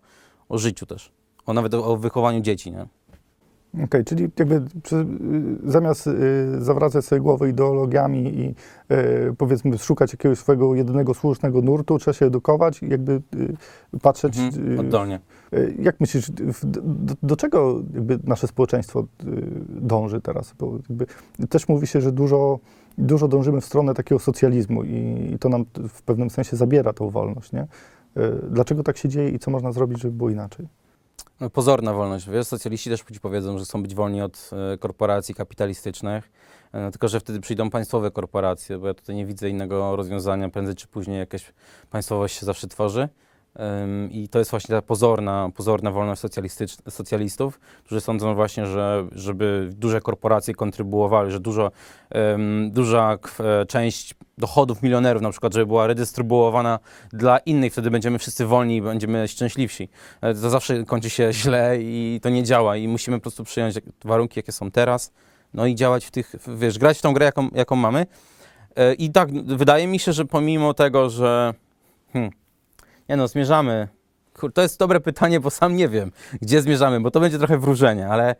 o 0.49 0.58
życiu 0.58 0.87
też. 0.87 1.12
O 1.46 1.52
nawet 1.52 1.75
o, 1.75 1.84
o 1.84 1.96
wychowaniu 1.96 2.40
dzieci, 2.40 2.72
nie? 2.72 2.87
Okej, 3.84 4.05
czyli 4.05 4.28
jakby 4.38 4.62
przy, 4.82 5.06
zamiast 5.64 6.06
y, 6.06 6.11
zawracać 6.58 7.05
sobie 7.05 7.20
głowę 7.20 7.49
ideologiami 7.49 8.38
i 8.38 8.55
y, 8.94 9.34
powiedzmy 9.38 9.78
szukać 9.78 10.12
jakiegoś 10.12 10.38
swojego 10.38 10.75
jedynego 10.75 11.14
słusznego 11.14 11.62
nurtu, 11.62 11.99
trzeba 11.99 12.12
się 12.12 12.26
edukować 12.26 12.82
i 12.82 12.88
jakby 12.88 13.12
y, 13.93 13.99
patrzeć. 14.02 14.38
Mhm, 14.38 14.72
y, 14.72 14.81
oddolnie. 14.81 15.20
y, 15.55 15.75
jak 15.78 16.00
myślisz, 16.00 16.30
do, 16.64 17.14
do 17.23 17.37
czego 17.37 17.83
jakby 17.95 18.18
nasze 18.25 18.47
społeczeństwo 18.47 19.00
y, 19.00 19.06
dąży 19.68 20.21
teraz? 20.21 20.54
Bo 20.59 20.78
też 21.49 21.68
mówi 21.68 21.87
się, 21.87 22.00
że 22.00 22.12
dużo, 22.12 22.59
dużo 22.99 23.28
dążymy 23.28 23.61
w 23.61 23.64
stronę 23.64 23.95
takiego 23.95 24.18
socjalizmu 24.18 24.85
i, 24.85 25.30
i 25.35 25.38
to 25.38 25.49
nam 25.49 25.64
w 25.88 26.02
pewnym 26.02 26.30
sensie 26.30 26.56
zabiera 26.56 26.92
tą 26.92 27.11
wolność, 27.11 27.52
nie? 27.52 27.62
Y, 27.62 27.66
Dlaczego 28.50 28.83
tak 28.83 28.97
się 28.97 29.09
dzieje 29.09 29.28
i 29.28 29.38
co 29.38 29.50
można 29.50 29.73
zrobić, 29.73 30.00
żeby 30.00 30.16
było 30.16 30.30
inaczej? 30.30 30.79
No, 31.40 31.50
pozorna 31.50 31.92
wolność. 31.92 32.28
Wiesz, 32.30 32.47
socjaliści 32.47 32.90
też 32.90 33.04
powiedzą, 33.23 33.59
że 33.59 33.64
chcą 33.64 33.82
być 33.82 33.94
wolni 33.94 34.23
od 34.23 34.50
e, 34.75 34.78
korporacji 34.78 35.35
kapitalistycznych, 35.35 36.32
e, 36.73 36.90
tylko 36.90 37.09
że 37.09 37.20
wtedy 37.20 37.40
przyjdą 37.40 37.70
państwowe 37.70 38.11
korporacje, 38.11 38.78
bo 38.78 38.87
ja 38.87 38.94
tutaj 38.94 39.16
nie 39.16 39.26
widzę 39.26 39.50
innego 39.50 39.97
rozwiązania. 39.97 40.49
Prędzej 40.49 40.75
czy 40.75 40.87
później 40.87 41.18
jakaś 41.18 41.52
państwowość 41.90 42.38
się 42.38 42.47
zawsze 42.47 42.68
tworzy. 42.68 43.09
I 44.11 44.28
to 44.28 44.38
jest 44.38 44.50
właśnie 44.50 44.75
ta 44.75 44.83
pozorna, 44.83 45.50
pozorna 45.54 45.90
wolność 45.90 46.23
socjalistów, 46.88 47.61
którzy 47.85 48.00
sądzą 48.00 48.35
właśnie, 48.35 48.66
że 48.66 49.07
żeby 49.12 49.71
duże 49.73 50.00
korporacje 50.00 50.54
kontrybuowały, 50.54 51.30
że 51.30 51.40
dużo, 51.40 51.71
ym, 52.35 52.71
duża 52.73 53.19
e, 53.40 53.66
część 53.66 54.14
dochodów 54.38 54.83
milionerów 54.83 55.23
na 55.23 55.30
przykład, 55.30 55.54
żeby 55.54 55.66
była 55.66 55.87
redystrybuowana 55.87 56.78
dla 57.12 57.38
innych, 57.38 57.73
wtedy 57.73 57.90
będziemy 57.90 58.19
wszyscy 58.19 58.47
wolni 58.47 58.76
i 58.76 58.83
będziemy 58.83 59.28
szczęśliwsi. 59.28 59.88
E, 60.21 60.35
To 60.35 60.50
zawsze 60.50 60.85
kończy 60.85 61.11
się 61.11 61.33
źle 61.33 61.76
i 61.80 62.21
to 62.23 62.28
nie 62.28 62.42
działa 62.42 62.76
i 62.76 62.88
musimy 62.88 63.16
po 63.19 63.23
prostu 63.23 63.45
przyjąć 63.45 63.75
warunki, 64.04 64.38
jakie 64.38 64.52
są 64.52 64.71
teraz, 64.71 65.12
no 65.54 65.66
i 65.66 65.75
działać 65.75 66.04
w 66.04 66.11
tych, 66.11 66.35
wiesz, 66.57 66.78
grać 66.78 66.99
w 66.99 67.02
tą 67.02 67.12
grę, 67.12 67.26
jaką, 67.26 67.49
jaką 67.54 67.76
mamy. 67.76 68.07
E, 68.76 68.95
I 68.95 69.11
tak, 69.11 69.45
wydaje 69.45 69.87
mi 69.87 69.99
się, 69.99 70.12
że 70.12 70.25
pomimo 70.25 70.75
tego, 70.75 71.11
że 71.11 71.54
hmm, 72.12 72.39
nie 73.11 73.17
no, 73.17 73.29
zmierzamy, 73.29 73.88
kur, 74.35 74.52
to 74.52 74.62
jest 74.62 74.79
dobre 74.79 75.00
pytanie, 75.00 75.40
bo 75.40 75.50
sam 75.50 75.76
nie 75.76 75.88
wiem, 75.88 76.12
gdzie 76.43 76.62
zmierzamy, 76.62 77.00
bo 77.00 77.11
to 77.11 77.21
będzie 77.21 77.38
trochę 77.38 77.59
wróżenie, 77.59 78.09
ale 78.09 78.37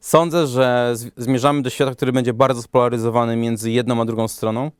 sądzę, 0.00 0.46
że 0.46 0.94
zmierzamy 1.16 1.62
do 1.62 1.70
świata, 1.70 1.92
który 1.92 2.12
będzie 2.12 2.32
bardzo 2.32 2.62
spolaryzowany 2.62 3.36
między 3.36 3.70
jedną 3.70 4.00
a 4.00 4.04
drugą 4.04 4.28
stroną. 4.28 4.70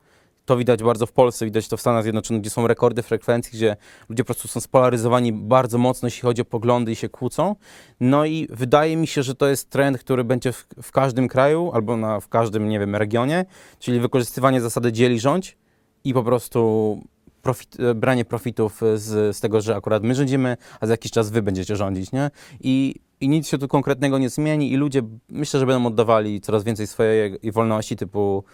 To 0.44 0.56
widać 0.56 0.82
bardzo 0.82 1.06
w 1.06 1.12
Polsce, 1.12 1.44
widać 1.44 1.68
to 1.68 1.76
w 1.76 1.80
Stanach 1.80 2.02
Zjednoczonych, 2.02 2.40
gdzie 2.40 2.50
są 2.50 2.66
rekordy 2.66 3.02
frekwencji, 3.02 3.52
gdzie 3.52 3.76
ludzie 4.08 4.24
po 4.24 4.26
prostu 4.26 4.48
są 4.48 4.60
spolaryzowani 4.60 5.32
bardzo 5.32 5.78
mocno, 5.78 6.06
jeśli 6.06 6.22
chodzi 6.22 6.42
o 6.42 6.44
poglądy 6.44 6.92
i 6.92 6.96
się 6.96 7.08
kłócą. 7.08 7.56
No 8.00 8.24
i 8.24 8.48
wydaje 8.50 8.96
mi 8.96 9.06
się, 9.06 9.22
że 9.22 9.34
to 9.34 9.48
jest 9.48 9.70
trend, 9.70 9.98
który 9.98 10.24
będzie 10.24 10.52
w, 10.52 10.66
w 10.82 10.92
każdym 10.92 11.28
kraju 11.28 11.70
albo 11.74 11.96
na, 11.96 12.20
w 12.20 12.28
każdym, 12.28 12.68
nie 12.68 12.78
wiem, 12.78 12.96
regionie, 12.96 13.44
czyli 13.78 14.00
wykorzystywanie 14.00 14.60
zasady 14.60 14.92
dzieli 14.92 15.20
rządź 15.20 15.56
i 16.04 16.14
po 16.14 16.22
prostu 16.22 17.00
profit, 17.44 17.80
e, 17.80 17.94
branie 17.94 18.24
profitów 18.24 18.80
z, 18.94 19.36
z 19.36 19.40
tego, 19.40 19.60
że 19.60 19.76
akurat 19.76 20.02
my 20.02 20.14
rządzimy, 20.14 20.56
a 20.80 20.86
za 20.86 20.92
jakiś 20.92 21.10
czas 21.12 21.30
wy 21.30 21.42
będziecie 21.42 21.76
rządzić, 21.76 22.12
nie? 22.12 22.30
I, 22.60 22.94
I 23.20 23.28
nic 23.28 23.48
się 23.48 23.58
tu 23.58 23.68
konkretnego 23.68 24.18
nie 24.18 24.28
zmieni 24.28 24.72
i 24.72 24.76
ludzie 24.76 25.02
myślę, 25.28 25.60
że 25.60 25.66
będą 25.66 25.86
oddawali 25.88 26.40
coraz 26.40 26.64
więcej 26.64 26.86
swojej 26.86 27.38
wolności 27.52 27.96
typu 27.96 28.44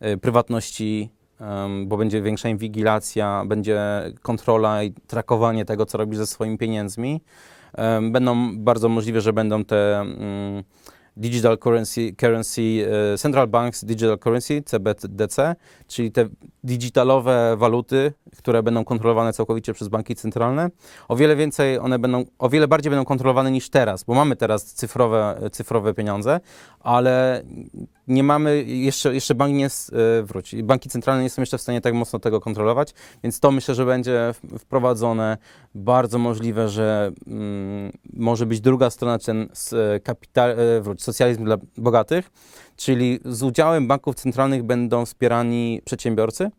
e, 0.00 0.16
prywatności, 0.16 1.10
em, 1.40 1.88
bo 1.88 1.96
będzie 1.96 2.22
większa 2.22 2.48
inwigilacja, 2.48 3.44
będzie 3.46 3.80
kontrola 4.22 4.82
i 4.82 4.92
trakowanie 4.92 5.64
tego, 5.64 5.86
co 5.86 5.98
robisz 5.98 6.18
ze 6.18 6.26
swoimi 6.26 6.58
pieniędzmi. 6.58 7.20
Em, 7.74 8.12
Będą 8.12 8.58
bardzo 8.58 8.88
możliwe, 8.88 9.20
że 9.20 9.32
będą 9.32 9.64
te 9.64 10.00
mm, 10.00 10.64
digital 11.20 11.58
currency, 11.58 12.12
currency 12.16 12.86
e, 13.14 13.18
central 13.18 13.48
banks 13.48 13.84
digital 13.84 14.18
currency 14.18 14.62
CBDC, 14.62 15.56
czyli 15.86 16.12
te 16.12 16.28
digitalowe 16.64 17.56
waluty, 17.56 18.12
które 18.36 18.62
będą 18.62 18.84
kontrolowane 18.84 19.32
całkowicie 19.32 19.74
przez 19.74 19.88
banki 19.88 20.14
centralne. 20.14 20.70
O 21.08 21.16
wiele 21.16 21.36
więcej 21.36 21.78
one 21.78 21.98
będą, 21.98 22.24
o 22.38 22.48
wiele 22.48 22.68
bardziej 22.68 22.90
będą 22.90 23.04
kontrolowane 23.04 23.50
niż 23.50 23.70
teraz, 23.70 24.04
bo 24.04 24.14
mamy 24.14 24.36
teraz 24.36 24.64
cyfrowe, 24.64 25.40
cyfrowe 25.52 25.94
pieniądze, 25.94 26.40
ale 26.80 27.42
nie 28.08 28.22
mamy, 28.22 28.64
jeszcze, 28.64 29.14
jeszcze 29.14 29.34
bank 29.34 29.54
nie 29.54 29.66
e, 29.66 30.22
wróć, 30.22 30.62
banki 30.62 30.88
centralne 30.88 31.22
nie 31.22 31.30
są 31.30 31.42
jeszcze 31.42 31.58
w 31.58 31.62
stanie 31.62 31.80
tak 31.80 31.94
mocno 31.94 32.18
tego 32.18 32.40
kontrolować, 32.40 32.94
więc 33.22 33.40
to 33.40 33.50
myślę, 33.50 33.74
że 33.74 33.86
będzie 33.86 34.34
wprowadzone. 34.58 35.38
Bardzo 35.74 36.18
możliwe, 36.18 36.68
że 36.68 37.12
mm, 37.26 37.92
może 38.12 38.46
być 38.46 38.60
druga 38.60 38.90
strona, 38.90 39.18
ten 39.18 39.48
kapital, 40.02 40.50
e, 40.50 40.80
wróć, 40.80 41.02
socjalizm 41.12 41.44
dla 41.44 41.56
bogatych, 41.76 42.30
czyli 42.76 43.20
z 43.24 43.42
udziałem 43.42 43.88
banków 43.88 44.14
centralnych 44.14 44.62
będą 44.62 45.06
wspierani 45.06 45.82
przedsiębiorcy 45.84 46.50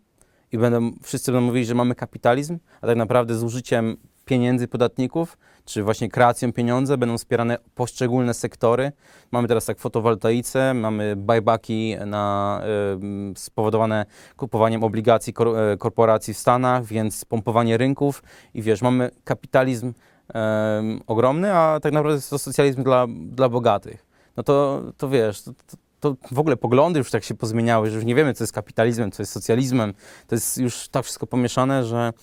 i 0.51 0.57
będą, 0.57 0.91
wszyscy 1.03 1.31
będą 1.31 1.45
mówili, 1.47 1.65
że 1.65 1.75
mamy 1.75 1.95
kapitalizm, 1.95 2.57
a 2.81 2.87
tak 2.87 2.97
naprawdę 2.97 3.35
z 3.35 3.43
użyciem 3.43 3.97
pieniędzy 4.25 4.67
podatników, 4.67 5.37
czy 5.65 5.83
właśnie 5.83 6.09
kreacją 6.09 6.53
pieniądza 6.53 6.97
będą 6.97 7.17
wspierane 7.17 7.57
poszczególne 7.75 8.33
sektory. 8.33 8.91
Mamy 9.31 9.47
teraz 9.47 9.65
tak 9.65 9.79
fotowoltaice, 9.79 10.73
mamy 10.73 11.15
buybacki 11.15 11.95
na, 12.05 12.61
ym, 12.93 13.33
spowodowane 13.37 14.05
kupowaniem 14.37 14.83
obligacji 14.83 15.33
kor, 15.33 15.47
e, 15.47 15.77
korporacji 15.77 16.33
w 16.33 16.37
Stanach, 16.37 16.85
więc 16.85 17.25
pompowanie 17.25 17.77
rynków 17.77 18.23
i 18.53 18.61
wiesz, 18.61 18.81
mamy 18.81 19.09
kapitalizm 19.23 19.93
em, 20.33 21.01
ogromny, 21.07 21.53
a 21.53 21.79
tak 21.79 21.93
naprawdę 21.93 22.15
jest 22.15 22.29
to 22.29 22.39
socjalizm 22.39 22.83
dla, 22.83 23.07
dla 23.09 23.49
bogatych. 23.49 24.10
No 24.37 24.43
to, 24.43 24.81
to 24.97 25.09
wiesz, 25.09 25.41
to, 25.41 25.51
to, 25.99 26.15
w 26.31 26.39
ogóle 26.39 26.57
poglądy 26.57 26.99
już 26.99 27.11
tak 27.11 27.23
się 27.23 27.35
pozmieniały, 27.35 27.89
że 27.89 27.95
już 27.95 28.05
nie 28.05 28.15
wiemy, 28.15 28.33
co 28.33 28.43
jest 28.43 28.53
kapitalizmem, 28.53 29.11
co 29.11 29.23
jest 29.23 29.31
socjalizmem. 29.31 29.93
To 30.27 30.35
jest 30.35 30.57
już 30.57 30.89
tak 30.89 31.03
wszystko 31.03 31.27
pomieszane, 31.27 31.85
że 31.85 32.13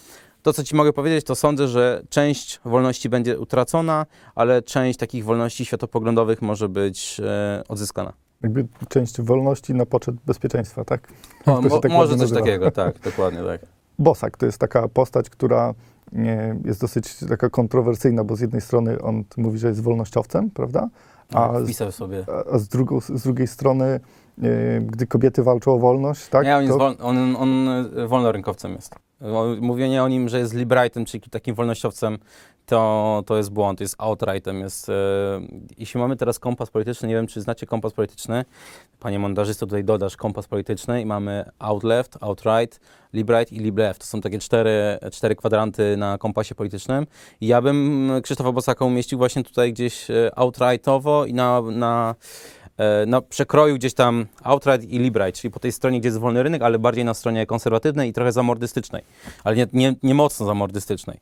to, 0.43 0.53
co 0.53 0.65
ci 0.65 0.77
mogę 0.77 0.93
powiedzieć, 0.93 1.27
to 1.27 1.35
sądzę, 1.35 1.69
że 1.69 2.03
część 2.09 2.61
wolności 2.65 3.09
będzie 3.09 3.39
utracona, 3.39 4.07
ale 4.35 4.63
część 4.63 4.99
takich 4.99 5.25
wolności 5.25 5.65
światopoglądowych 5.65 6.43
może 6.43 6.69
być 6.69 7.21
e, 7.25 7.63
odzyskana. 7.69 8.13
Jakby 8.43 8.67
część 8.89 9.21
wolności 9.21 9.75
na 9.75 9.87
poczet 9.87 10.15
bezpieczeństwa, 10.27 10.85
tak? 10.85 11.09
O, 11.47 11.63
mo, 11.63 11.81
tak 11.81 11.93
może 11.93 12.13
coś 12.13 12.21
nazywa. 12.21 12.41
takiego, 12.41 12.71
tak, 12.71 12.99
dokładnie 13.01 13.43
tak. 13.43 13.61
Bosak 13.99 14.37
to 14.37 14.47
jest 14.47 14.59
taka 14.59 14.89
postać, 14.89 15.31
która 15.31 15.75
nie, 16.13 16.57
jest 16.65 16.81
dosyć 16.81 17.17
taka 17.29 17.51
kontrowersyjna, 17.51 18.25
bo 18.25 18.37
z 18.37 18.41
jednej 18.41 18.61
strony 18.61 19.03
on 19.03 19.25
mówi, 19.37 19.59
że 19.59 19.69
jest 19.69 19.83
wolnościowcem, 19.83 20.51
prawda? 20.51 20.89
A 21.35 21.61
z, 21.61 21.65
Wpisał 21.65 21.93
sobie. 21.93 22.25
a- 22.29 22.55
a 22.55 22.59
z, 22.59 22.69
drugą, 22.69 23.01
z 23.01 23.23
drugiej 23.23 23.47
strony, 23.47 23.85
e, 23.85 24.01
gdy 24.81 25.07
kobiety 25.07 25.43
walczą 25.43 25.73
o 25.73 25.79
wolność, 25.79 26.29
tak? 26.29 26.45
nie, 26.47 26.57
on, 26.57 26.63
jest 26.63 26.73
to, 26.73 26.79
wol, 26.79 26.95
on, 27.01 27.37
on 27.37 27.69
e, 27.69 28.07
wolnorynkowcem 28.07 28.73
jest. 28.73 28.95
Mówienie 29.61 30.03
o 30.03 30.09
nim, 30.09 30.29
że 30.29 30.39
jest 30.39 30.55
librightem, 30.55 31.05
czyli 31.05 31.31
takim 31.31 31.55
wolnościowcem, 31.55 32.19
to, 32.69 33.23
to 33.27 33.37
jest 33.37 33.51
błąd, 33.51 33.81
jest 33.81 33.95
outrightem. 33.99 34.61
Jest, 34.61 34.89
e, 34.89 34.93
jeśli 35.79 36.01
mamy 36.01 36.17
teraz 36.17 36.39
kompas 36.39 36.71
polityczny, 36.71 37.09
nie 37.09 37.15
wiem, 37.15 37.27
czy 37.27 37.41
znacie 37.41 37.67
kompas 37.67 37.93
polityczny, 37.93 38.45
panie 39.01 39.19
montażysto, 39.19 39.67
tutaj 39.67 39.85
dodasz 39.85 40.17
kompas 40.17 40.47
polityczny 40.47 41.03
i 41.03 41.07
mamy 41.07 41.45
out 41.59 41.85
left, 41.85 42.19
outright, 42.21 42.81
libright 43.13 43.53
i 43.53 43.59
lib 43.59 43.79
left. 43.79 44.01
To 44.01 44.07
są 44.07 44.21
takie 44.21 44.39
cztery, 44.39 44.99
cztery 45.13 45.37
kwadranty 45.37 45.97
na 45.97 46.19
kompasie 46.19 46.55
politycznym. 46.55 47.07
I 47.41 47.47
ja 47.47 47.63
bym 47.63 48.11
Krzysztofa 48.23 48.53
Bosaka 48.53 48.85
umieścił 48.85 49.19
właśnie 49.19 49.45
tutaj 49.45 49.73
gdzieś 49.73 50.11
e, 50.11 50.39
outrightowo 50.39 51.25
i 51.27 51.35
na, 51.35 51.63
na, 51.63 52.15
na 53.07 53.21
przekroju 53.21 53.75
gdzieś 53.75 53.95
tam 53.95 54.27
outright 54.43 54.89
i 54.89 54.99
libright, 54.99 55.41
czyli 55.41 55.53
po 55.53 55.61
tej 55.61 55.73
stronie, 55.73 56.01
gdzie 56.01 56.09
jest 56.09 56.19
wolny 56.19 56.43
rynek, 56.43 56.63
ale 56.63 56.79
bardziej 56.79 57.05
na 57.05 57.15
stronie 57.15 57.47
konserwatywnej 57.47 58.11
i 58.11 58.13
trochę 58.13 58.33
zamordystycznej, 58.33 59.03
ale 59.45 59.57
nie, 59.57 59.67
nie, 59.73 59.95
nie 60.03 60.15
mocno 60.15 60.47
zamordystycznej. 60.47 61.21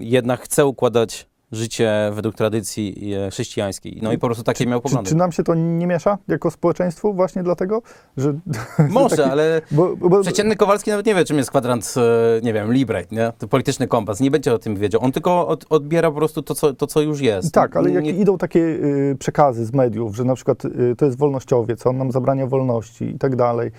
Jednak 0.00 0.40
chce 0.40 0.66
układać 0.66 1.30
życie 1.52 2.10
według 2.12 2.34
tradycji 2.34 3.14
e, 3.14 3.30
chrześcijańskiej. 3.30 3.98
No 4.02 4.12
i 4.12 4.18
po 4.18 4.26
prostu 4.26 4.44
takie 4.44 4.66
miał 4.66 4.78
czy, 4.78 4.82
poglądy. 4.82 5.10
czy 5.10 5.16
nam 5.16 5.32
się 5.32 5.42
to 5.42 5.54
nie 5.54 5.86
miesza 5.86 6.18
jako 6.28 6.50
społeczeństwu 6.50 7.14
właśnie 7.14 7.42
dlatego, 7.42 7.82
że... 8.16 8.34
Może, 8.88 9.16
taki- 9.16 9.30
ale 9.30 9.62
Bo, 9.70 9.96
bo, 9.96 10.20
przeciętny 10.20 10.56
Kowalski 10.56 10.90
nawet 10.90 11.06
nie 11.06 11.14
wie, 11.14 11.24
czym 11.24 11.36
jest 11.36 11.50
kwadrant, 11.50 11.94
e, 11.96 12.40
nie 12.42 12.52
wiem, 12.52 12.72
libright, 12.72 13.12
nie? 13.12 13.32
To 13.38 13.48
polityczny 13.48 13.86
kompas. 13.86 14.20
Nie 14.20 14.30
będzie 14.30 14.54
o 14.54 14.58
tym 14.58 14.76
wiedział. 14.76 15.04
On 15.04 15.12
tylko 15.12 15.48
od, 15.48 15.64
odbiera 15.70 16.10
po 16.10 16.16
prostu 16.16 16.42
to 16.42 16.54
co, 16.54 16.74
to, 16.74 16.86
co 16.86 17.00
już 17.00 17.20
jest. 17.20 17.52
Tak, 17.52 17.76
ale 17.76 17.90
jak 17.90 18.04
Nie- 18.04 18.10
idą 18.10 18.38
takie 18.38 18.60
y, 18.60 19.16
przekazy 19.18 19.64
z 19.66 19.72
mediów, 19.72 20.16
że 20.16 20.24
na 20.24 20.34
przykład 20.34 20.64
y, 20.64 20.94
to 20.98 21.04
jest 21.04 21.18
wolnościowiec, 21.18 21.86
on 21.86 21.98
nam 21.98 22.12
zabrania 22.12 22.46
wolności 22.46 23.04
i 23.04 23.18
tak 23.18 23.36
dalej, 23.36 23.70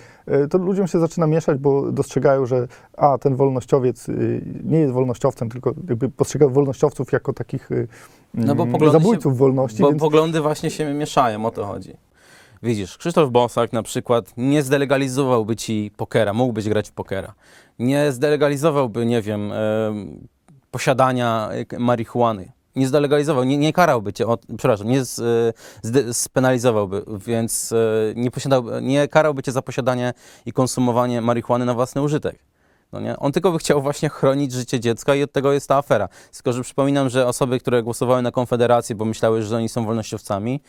to 0.50 0.58
ludziom 0.58 0.86
się 0.86 0.98
zaczyna 0.98 1.26
mieszać, 1.26 1.58
bo 1.58 1.92
dostrzegają, 1.92 2.46
że 2.46 2.68
a, 2.96 3.18
ten 3.18 3.36
wolnościowiec 3.36 4.08
y, 4.08 4.44
nie 4.64 4.78
jest 4.78 4.92
wolnościowcem, 4.92 5.48
tylko 5.48 5.74
jakby 5.88 6.08
postrzegają 6.08 6.52
wolnościowców 6.52 7.12
jako 7.12 7.32
takich 7.32 7.70
y, 7.70 7.88
No 8.34 8.54
bo 8.54 8.62
mm, 8.62 8.92
zabójców 8.92 9.38
wolności, 9.38 9.82
Bo 9.82 9.88
więc 9.88 10.00
poglądy 10.00 10.40
właśnie 10.40 10.70
się 10.70 10.94
mieszają, 10.94 11.46
o 11.46 11.50
to 11.50 11.66
chodzi. 11.66 11.96
Widzisz, 12.62 12.98
Krzysztof 12.98 13.30
Bosak 13.30 13.72
na 13.72 13.82
przykład 13.82 14.32
nie 14.36 14.62
zdelegalizowałby 14.62 15.56
ci 15.56 15.90
pokera, 15.96 16.32
mógłbyś 16.32 16.68
grać 16.68 16.88
w 16.88 16.92
pokera. 16.92 17.34
Nie 17.78 18.12
zdelegalizowałby, 18.12 19.06
nie 19.06 19.22
wiem, 19.22 19.52
em, 19.52 20.28
posiadania 20.70 21.48
e, 21.72 21.78
marihuany. 21.78 22.52
Nie 22.76 22.88
zdelegalizował, 22.88 23.44
nie, 23.44 23.58
nie 23.58 23.72
karałby 23.72 24.12
cię, 24.12 24.26
przepraszam, 24.58 24.88
nie 24.88 25.04
z, 25.04 25.18
e, 25.18 25.52
zde, 25.82 26.14
spenalizowałby, 26.14 27.04
więc 27.26 27.72
e, 27.72 27.76
nie, 28.14 28.30
posiadał, 28.30 28.64
nie 28.80 29.08
karałby 29.08 29.42
cię 29.42 29.52
za 29.52 29.62
posiadanie 29.62 30.14
i 30.46 30.52
konsumowanie 30.52 31.20
marihuany 31.20 31.64
na 31.64 31.74
własny 31.74 32.02
użytek. 32.02 32.38
No 32.92 33.00
nie? 33.00 33.16
On 33.16 33.32
tylko 33.32 33.52
by 33.52 33.58
chciał 33.58 33.82
właśnie 33.82 34.08
chronić 34.08 34.52
życie 34.52 34.80
dziecka 34.80 35.14
i 35.14 35.22
od 35.22 35.32
tego 35.32 35.52
jest 35.52 35.68
ta 35.68 35.76
afera. 35.76 36.08
Tylko, 36.32 36.52
że 36.52 36.62
przypominam, 36.62 37.08
że 37.08 37.26
osoby, 37.26 37.60
które 37.60 37.82
głosowały 37.82 38.22
na 38.22 38.30
Konfederację, 38.30 38.96
bo 38.96 39.04
myślały, 39.04 39.42
że 39.42 39.56
oni 39.56 39.68
są 39.68 39.84
wolnościowcami, 39.84 40.60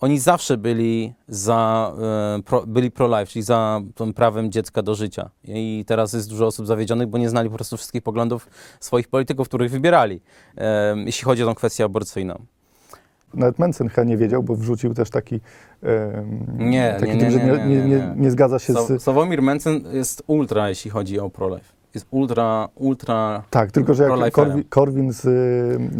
oni 0.00 0.18
zawsze 0.18 0.56
byli 0.56 1.14
za, 1.28 1.92
e, 2.38 2.42
pro, 2.42 2.66
byli 2.66 2.90
pro-life, 2.90 3.26
czyli 3.26 3.42
za 3.42 3.80
tym 3.94 4.14
prawem 4.14 4.52
dziecka 4.52 4.82
do 4.82 4.94
życia. 4.94 5.30
I 5.44 5.84
teraz 5.86 6.12
jest 6.12 6.30
dużo 6.30 6.46
osób 6.46 6.66
zawiedzionych, 6.66 7.08
bo 7.08 7.18
nie 7.18 7.28
znali 7.28 7.50
po 7.50 7.54
prostu 7.54 7.76
wszystkich 7.76 8.02
poglądów 8.02 8.48
swoich 8.80 9.08
polityków, 9.08 9.48
których 9.48 9.70
wybierali, 9.70 10.20
e, 10.56 10.96
jeśli 11.06 11.24
chodzi 11.24 11.42
o 11.42 11.46
tą 11.46 11.54
kwestię 11.54 11.84
aborcyjną. 11.84 12.38
nawet 13.34 13.58
Mencen 13.58 13.88
chyba 13.88 14.04
nie 14.04 14.16
wiedział, 14.16 14.42
bo 14.42 14.56
wrzucił 14.56 14.94
też 14.94 15.10
taki, 15.10 15.40
Nie, 16.58 16.96
taki 17.00 17.16
nie, 17.16 18.14
nie, 18.16 18.30
zgadza 18.30 18.58
się 18.58 18.72
z... 18.72 19.02
Sławomir 19.02 19.42
Mencen 19.42 19.80
jest 19.92 20.22
ultra, 20.26 20.68
jeśli 20.68 20.90
chodzi 20.90 21.20
o 21.20 21.30
pro-life. 21.30 21.73
Jest 21.94 22.06
ultra, 22.10 22.68
ultra 22.74 23.42
Tak, 23.50 23.72
tylko 23.72 23.94
że 23.94 24.04
jak. 24.04 24.32
Korwin, 24.32 24.64
Korwin 24.68 25.12
z, 25.12 25.20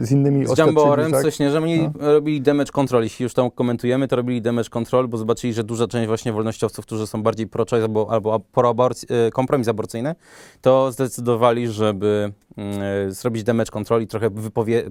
z 0.07 0.13
innymi 0.13 0.47
Z 0.47 0.59
Jamborem, 0.59 1.13
tak? 1.13 1.23
coś 1.23 1.39
nie, 1.39 1.51
że 1.51 1.59
oni 1.59 1.91
robili 2.01 2.41
damage 2.41 2.73
control. 2.73 3.03
Jeśli 3.03 3.23
już 3.23 3.35
tam 3.35 3.51
komentujemy, 3.51 4.09
to 4.09 4.17
robili 4.17 4.43
damage 4.43 4.69
control, 4.69 5.09
bo 5.09 5.19
zobaczyli, 5.19 5.53
że 5.53 5.65
duża 5.65 5.87
część 5.87 6.07
właśnie 6.07 6.33
wolnościowców, 6.33 6.87
którzy 6.87 7.07
są 7.07 7.23
bardziej 7.23 7.47
pro-choice 7.47 7.83
albo, 7.83 8.07
albo 8.11 8.41
pro-aborc- 8.55 9.27
e, 9.27 9.31
kompromis 9.31 9.69
aborcyjny, 9.69 10.15
to 10.61 10.93
zdecydowali, 10.93 11.69
żeby 11.69 12.33
mm, 12.57 12.83
e, 13.09 13.11
zrobić 13.11 13.45
damage 13.45 13.71
control 13.71 14.03
i 14.03 14.07
trochę 14.07 14.31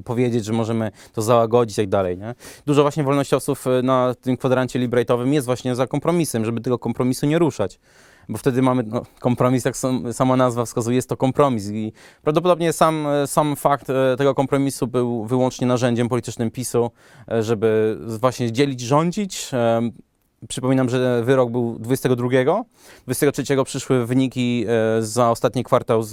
powiedzieć, 0.04 0.46
że 0.46 0.54
możemy 0.54 0.92
to 1.14 1.22
załagodzić 1.22 1.78
i 1.78 1.82
tak 1.82 1.90
dalej. 1.90 2.18
Nie? 2.18 2.36
Dużo 2.66 2.82
właśnie 2.82 3.04
wolnościowców 3.04 3.68
e, 3.68 3.82
na 3.82 4.16
tym 4.22 4.38
kwadrancie 4.38 4.80
liberate'owym 4.80 5.34
jest 5.34 5.46
właśnie 5.46 5.76
za 5.76 5.88
kompromisem, 5.88 6.46
żeby 6.46 6.62
tego 6.62 6.80
kompromisu 6.80 7.26
nie 7.26 7.40
ruszać. 7.40 7.80
Bo 8.30 8.38
wtedy 8.38 8.62
mamy 8.62 8.84
no, 8.84 9.02
kompromis, 9.20 9.66
jak 9.66 9.78
sam, 9.78 10.14
sama 10.14 10.36
nazwa 10.36 10.66
wskazuje, 10.66 10.96
jest 10.96 11.10
to 11.10 11.18
kompromis. 11.18 11.70
I 11.72 11.94
prawdopodobnie 12.22 12.74
sam, 12.74 13.08
e, 13.08 13.28
sam 13.28 13.56
fakt 13.56 13.90
e, 13.90 14.16
tego 14.18 14.36
kompromisu 14.36 14.88
był 14.88 15.26
wyłącznie 15.26 15.68
narzędziem 15.68 16.10
politycznym 16.10 16.52
PiSu, 16.52 16.92
e, 17.32 17.44
żeby 17.44 17.98
właśnie 18.08 18.52
dzielić, 18.52 18.82
rządzić. 18.82 19.52
Przypominam, 20.48 20.90
że 20.90 21.24
wyrok 21.24 21.52
był 21.52 21.80
22. 21.80 22.64
23 23.06 23.44
przyszły 23.66 24.06
wyniki 24.06 24.66
e, 24.68 25.02
za 25.02 25.32
ostatni 25.32 25.64
kwartał 25.64 26.04
z, 26.04 26.12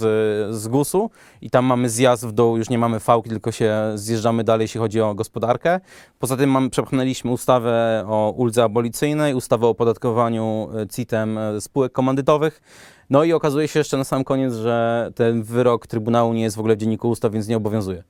z 0.55 0.67
GUS-u 0.67 1.09
i 1.41 1.49
tam 1.49 1.65
mamy 1.65 1.89
zjazd 1.89 2.27
w 2.27 2.31
dół, 2.31 2.57
już 2.57 2.69
nie 2.69 2.77
mamy 2.77 2.99
fałki, 2.99 3.29
tylko 3.29 3.51
się 3.51 3.91
zjeżdżamy 3.95 4.43
dalej, 4.43 4.63
jeśli 4.63 4.79
chodzi 4.79 5.01
o 5.01 5.15
gospodarkę. 5.15 5.79
Poza 6.19 6.37
tym 6.37 6.49
mamy, 6.49 6.69
przepchnęliśmy 6.69 7.31
ustawę 7.31 8.03
o 8.07 8.33
uldze 8.37 8.63
abolicyjnej, 8.63 9.33
ustawę 9.33 9.67
o 9.67 9.69
opodatkowaniu 9.69 10.69
e, 10.75 10.87
CIT-em 10.87 11.37
e, 11.37 11.61
spółek 11.61 11.91
komandytowych. 11.91 12.61
No 13.09 13.23
i 13.23 13.33
okazuje 13.33 13.67
się 13.67 13.79
jeszcze 13.79 13.97
na 13.97 14.03
sam 14.03 14.23
koniec, 14.23 14.53
że 14.53 15.11
ten 15.15 15.43
wyrok 15.43 15.87
Trybunału 15.87 16.33
nie 16.33 16.41
jest 16.41 16.55
w 16.55 16.59
ogóle 16.59 16.75
w 16.75 16.77
dzienniku 16.77 17.09
ustaw, 17.09 17.31
więc 17.31 17.47
nie 17.47 17.57
obowiązuje. 17.57 18.03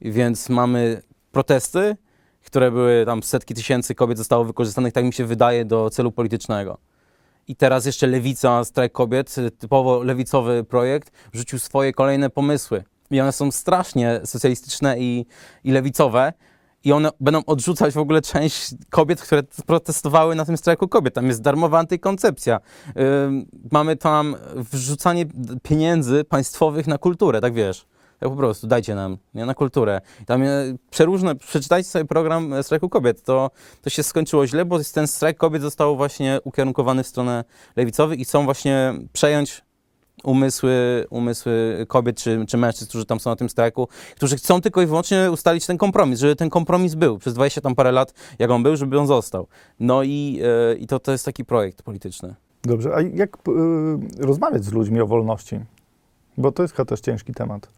Więc 0.00 0.48
mamy 0.48 1.02
protesty, 1.32 1.96
które 2.48 2.70
były 2.70 3.04
tam 3.06 3.22
setki 3.22 3.54
tysięcy 3.54 3.94
kobiet 3.94 4.18
zostało 4.18 4.44
wykorzystanych, 4.44 4.92
tak 4.92 5.04
mi 5.04 5.12
się 5.12 5.24
wydaje, 5.24 5.64
do 5.64 5.90
celu 5.90 6.12
politycznego. 6.12 6.78
I 7.48 7.56
teraz 7.56 7.86
jeszcze 7.86 8.06
Lewica, 8.06 8.64
strajk 8.64 8.92
kobiet, 8.92 9.36
typowo 9.58 10.02
lewicowy 10.02 10.64
projekt, 10.64 11.12
wrzucił 11.32 11.58
swoje 11.58 11.92
kolejne 11.92 12.30
pomysły. 12.30 12.84
I 13.10 13.20
one 13.20 13.32
są 13.32 13.50
strasznie 13.50 14.20
socjalistyczne 14.24 14.98
i, 14.98 15.26
i 15.64 15.72
lewicowe. 15.72 16.32
I 16.84 16.92
one 16.92 17.10
będą 17.20 17.44
odrzucać 17.46 17.94
w 17.94 17.98
ogóle 17.98 18.22
część 18.22 18.70
kobiet, 18.90 19.20
które 19.20 19.42
protestowały 19.66 20.34
na 20.34 20.44
tym 20.44 20.56
strajku 20.56 20.88
kobiet. 20.88 21.14
Tam 21.14 21.26
jest 21.26 21.42
darmowa 21.42 21.78
antykoncepcja. 21.78 22.60
Ym, 23.26 23.46
mamy 23.72 23.96
tam 23.96 24.36
wrzucanie 24.54 25.26
pieniędzy 25.62 26.24
państwowych 26.24 26.86
na 26.86 26.98
kulturę, 26.98 27.40
tak 27.40 27.54
wiesz. 27.54 27.86
Tak 28.18 28.28
po 28.28 28.36
prostu, 28.36 28.66
dajcie 28.66 28.94
nam, 28.94 29.16
nie, 29.34 29.46
na 29.46 29.54
kulturę. 29.54 30.00
Tam 30.26 30.42
e, 30.42 30.48
przeróżne, 30.90 31.34
przeczytajcie 31.34 31.88
sobie 31.88 32.04
program 32.04 32.52
e, 32.52 32.62
strajku 32.62 32.88
kobiet, 32.88 33.22
to, 33.22 33.50
to 33.82 33.90
się 33.90 34.02
skończyło 34.02 34.46
źle, 34.46 34.64
bo 34.64 34.78
ten 34.94 35.06
strajk 35.06 35.36
kobiet 35.36 35.62
został 35.62 35.96
właśnie 35.96 36.38
ukierunkowany 36.44 37.02
w 37.02 37.06
stronę 37.06 37.44
lewicowych 37.76 38.18
i 38.18 38.24
chcą 38.24 38.44
właśnie 38.44 38.94
przejąć 39.12 39.62
umysły, 40.24 41.06
umysły 41.10 41.84
kobiet 41.88 42.16
czy, 42.16 42.44
czy 42.48 42.56
mężczyzn, 42.56 42.88
którzy 42.88 43.06
tam 43.06 43.20
są 43.20 43.30
na 43.30 43.36
tym 43.36 43.48
strajku, 43.48 43.88
którzy 44.16 44.36
chcą 44.36 44.60
tylko 44.60 44.82
i 44.82 44.86
wyłącznie 44.86 45.30
ustalić 45.30 45.66
ten 45.66 45.78
kompromis, 45.78 46.20
żeby 46.20 46.36
ten 46.36 46.50
kompromis 46.50 46.94
był 46.94 47.18
przez 47.18 47.34
20 47.34 47.60
tam 47.60 47.74
parę 47.74 47.92
lat, 47.92 48.14
jak 48.38 48.50
on 48.50 48.62
był, 48.62 48.76
żeby 48.76 48.98
on 48.98 49.06
został. 49.06 49.46
No 49.80 50.02
i, 50.02 50.40
e, 50.72 50.74
i 50.74 50.86
to, 50.86 51.00
to 51.00 51.12
jest 51.12 51.24
taki 51.24 51.44
projekt 51.44 51.82
polityczny. 51.82 52.34
Dobrze, 52.62 52.94
a 52.94 53.00
jak 53.00 53.36
y, 53.36 54.24
rozmawiać 54.26 54.64
z 54.64 54.72
ludźmi 54.72 55.00
o 55.00 55.06
wolności? 55.06 55.60
Bo 56.38 56.52
to 56.52 56.62
jest 56.62 56.74
chyba 56.74 56.86
też 56.86 57.00
ciężki 57.00 57.34
temat. 57.34 57.68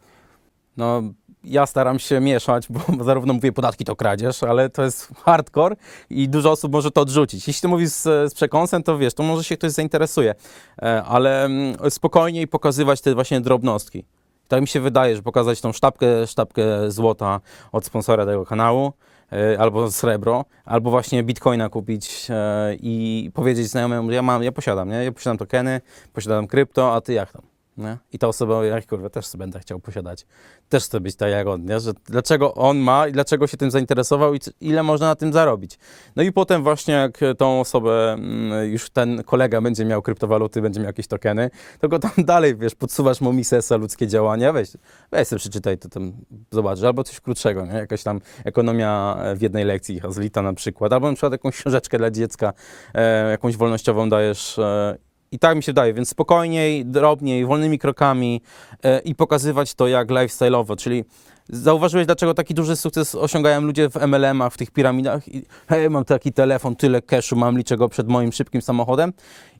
No, 0.77 1.01
ja 1.43 1.65
staram 1.65 1.99
się 1.99 2.19
mieszać, 2.19 2.67
bo 2.69 2.79
zarówno 3.03 3.33
mówię 3.33 3.51
podatki 3.51 3.85
to 3.85 3.95
kradzież, 3.95 4.43
ale 4.43 4.69
to 4.69 4.83
jest 4.83 5.11
hardcore 5.15 5.75
i 6.09 6.29
dużo 6.29 6.51
osób 6.51 6.71
może 6.71 6.91
to 6.91 7.01
odrzucić. 7.01 7.47
Jeśli 7.47 7.61
ty 7.61 7.67
mówisz 7.67 7.89
z, 7.89 8.31
z 8.31 8.33
przekąsem, 8.33 8.83
to 8.83 8.97
wiesz, 8.97 9.13
to 9.13 9.23
może 9.23 9.43
się 9.43 9.57
ktoś 9.57 9.71
zainteresuje, 9.71 10.35
E, 10.81 11.03
ale 11.03 11.45
mm, 11.45 11.91
spokojniej 11.91 12.47
pokazywać 12.47 13.01
te 13.01 13.15
właśnie 13.15 13.41
drobnostki. 13.41 14.05
Tak 14.47 14.61
mi 14.61 14.67
się 14.67 14.79
wydaje, 14.79 15.15
że 15.15 15.21
pokazać 15.21 15.61
tą 15.61 15.71
sztabkę, 15.71 16.27
sztabkę 16.27 16.91
złota 16.91 17.39
od 17.71 17.85
sponsora 17.85 18.25
tego 18.25 18.45
kanału, 18.45 18.93
e, 19.31 19.59
albo 19.59 19.91
srebro, 19.91 20.45
albo 20.65 20.89
właśnie 20.89 21.23
bitcoina 21.23 21.69
kupić 21.69 22.27
e, 22.29 22.75
i 22.75 23.29
powiedzieć 23.33 23.67
znajomemu, 23.67 24.11
ja 24.11 24.21
mam, 24.21 24.43
ja 24.43 24.51
posiadam, 24.51 24.89
nie? 24.89 25.03
Ja 25.03 25.11
posiadam 25.11 25.37
tokeny, 25.37 25.81
posiadam 26.13 26.47
krypto, 26.47 26.93
a 26.93 27.01
ty 27.01 27.13
jak 27.13 27.31
tam? 27.31 27.50
Nie? 27.77 27.97
I 28.13 28.19
ta 28.19 28.27
osoba, 28.27 28.65
jak 28.65 28.87
kurwa, 28.87 29.09
też 29.09 29.25
będę 29.37 29.59
chciał 29.59 29.79
posiadać. 29.79 30.25
Też 30.69 30.83
chcę 30.83 30.99
być 30.99 31.15
on, 31.47 31.65
nie? 31.65 31.79
Że 31.79 31.91
dlaczego 32.05 32.53
on 32.53 32.77
ma 32.77 33.07
i 33.07 33.11
dlaczego 33.11 33.47
się 33.47 33.57
tym 33.57 33.71
zainteresował 33.71 34.35
i 34.35 34.39
ile 34.61 34.83
można 34.83 35.07
na 35.07 35.15
tym 35.15 35.33
zarobić. 35.33 35.79
No 36.15 36.23
i 36.23 36.31
potem 36.31 36.63
właśnie 36.63 36.93
jak 36.93 37.19
tą 37.37 37.59
osobę, 37.59 38.13
mm, 38.13 38.71
już 38.71 38.89
ten 38.89 39.23
kolega 39.23 39.61
będzie 39.61 39.85
miał 39.85 40.01
kryptowaluty, 40.01 40.61
będzie 40.61 40.79
miał 40.79 40.87
jakieś 40.87 41.07
tokeny, 41.07 41.49
to 41.79 41.89
go 41.89 41.99
tam 41.99 42.11
dalej, 42.25 42.55
wiesz, 42.55 42.75
podsuwasz 42.75 43.21
mu 43.21 43.33
misesa, 43.33 43.77
ludzkie 43.77 44.07
działania, 44.07 44.53
weź, 44.53 44.69
weź 45.11 45.27
sobie 45.27 45.39
przeczytaj, 45.39 45.77
to 45.77 45.89
tam 45.89 46.13
zobaczysz, 46.51 46.83
albo 46.83 47.03
coś 47.03 47.19
krótszego, 47.19 47.65
nie? 47.65 47.73
Jakaś 47.73 48.03
tam 48.03 48.21
ekonomia 48.45 49.17
w 49.35 49.41
jednej 49.41 49.65
lekcji, 49.65 49.99
Hazlita 49.99 50.41
na 50.41 50.53
przykład, 50.53 50.93
albo 50.93 51.07
na 51.07 51.13
przykład 51.13 51.31
jakąś 51.31 51.55
książeczkę 51.55 51.97
dla 51.97 52.11
dziecka, 52.11 52.53
e, 52.93 53.31
jakąś 53.31 53.57
wolnościową 53.57 54.09
dajesz 54.09 54.59
e, 54.59 55.10
i 55.31 55.39
tak 55.39 55.57
mi 55.57 55.63
się 55.63 55.71
wydaje, 55.71 55.93
więc 55.93 56.09
spokojniej, 56.09 56.85
drobniej, 56.85 57.45
wolnymi 57.45 57.79
krokami 57.79 58.41
e, 58.83 58.99
i 58.99 59.15
pokazywać 59.15 59.73
to 59.73 59.87
jak 59.87 60.07
lifestyle'owo, 60.07 60.75
czyli 60.75 61.03
zauważyłeś, 61.49 62.05
dlaczego 62.05 62.33
taki 62.33 62.53
duży 62.53 62.75
sukces 62.75 63.15
osiągają 63.15 63.61
ludzie 63.61 63.89
w 63.89 63.95
MLM-ach, 63.95 64.53
w 64.53 64.57
tych 64.57 64.71
piramidach? 64.71 65.27
I, 65.27 65.45
hej, 65.67 65.89
mam 65.89 66.05
taki 66.05 66.33
telefon, 66.33 66.75
tyle 66.75 67.01
cashu, 67.01 67.35
mam 67.35 67.57
liczę 67.57 67.77
go 67.77 67.89
przed 67.89 68.07
moim 68.07 68.31
szybkim 68.31 68.61
samochodem 68.61 69.13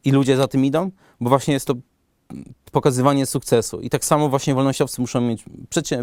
i 0.04 0.12
ludzie 0.12 0.38
za 0.38 0.48
tym 0.48 0.66
idą, 0.66 0.92
bo 1.22 1.30
właśnie 1.30 1.54
jest 1.54 1.68
to 1.68 1.74
pokazywanie 2.72 3.26
sukcesu. 3.26 3.80
I 3.80 3.90
tak 3.90 4.06
samo 4.06 4.30
właśnie 4.30 4.56
wolnościowcy 4.56 5.02
muszą, 5.02 5.22
mieć, 5.22 5.44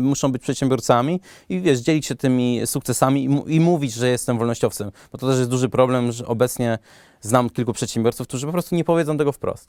muszą 0.01 0.33
być 0.33 0.43
przedsiębiorcami 0.43 1.21
i 1.49 1.61
wiesz, 1.61 1.79
dzielić 1.79 2.07
się 2.07 2.14
tymi 2.14 2.61
sukcesami 2.64 3.25
i, 3.25 3.55
i 3.55 3.61
mówić, 3.61 3.93
że 3.93 4.09
jestem 4.09 4.38
wolnościowcem. 4.38 4.91
Bo 5.12 5.19
to 5.19 5.29
też 5.29 5.38
jest 5.38 5.51
duży 5.51 5.69
problem, 5.69 6.12
że 6.12 6.27
obecnie 6.27 6.79
znam 7.21 7.51
kilku 7.51 7.73
przedsiębiorców, 7.73 8.27
którzy 8.27 8.47
po 8.47 8.53
prostu 8.53 8.75
nie 8.75 8.85
powiedzą 8.85 9.19
tego 9.19 9.33
wprost. 9.33 9.69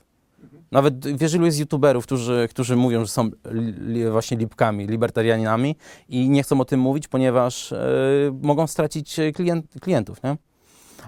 Nawet 0.71 1.17
wiesz, 1.17 1.33
ilu 1.33 1.45
jest 1.45 1.59
youtuberów, 1.59 2.05
którzy, 2.05 2.47
którzy 2.49 2.75
mówią, 2.75 3.05
że 3.05 3.11
są 3.11 3.29
li, 3.51 4.09
właśnie 4.09 4.37
lipkami, 4.37 4.87
libertarianami 4.87 5.75
i 6.09 6.29
nie 6.29 6.43
chcą 6.43 6.61
o 6.61 6.65
tym 6.65 6.79
mówić, 6.79 7.07
ponieważ 7.07 7.71
e, 7.71 7.79
mogą 8.41 8.67
stracić 8.67 9.19
e, 9.19 9.31
klient, 9.31 9.65
klientów, 9.81 10.23
nie? 10.23 10.37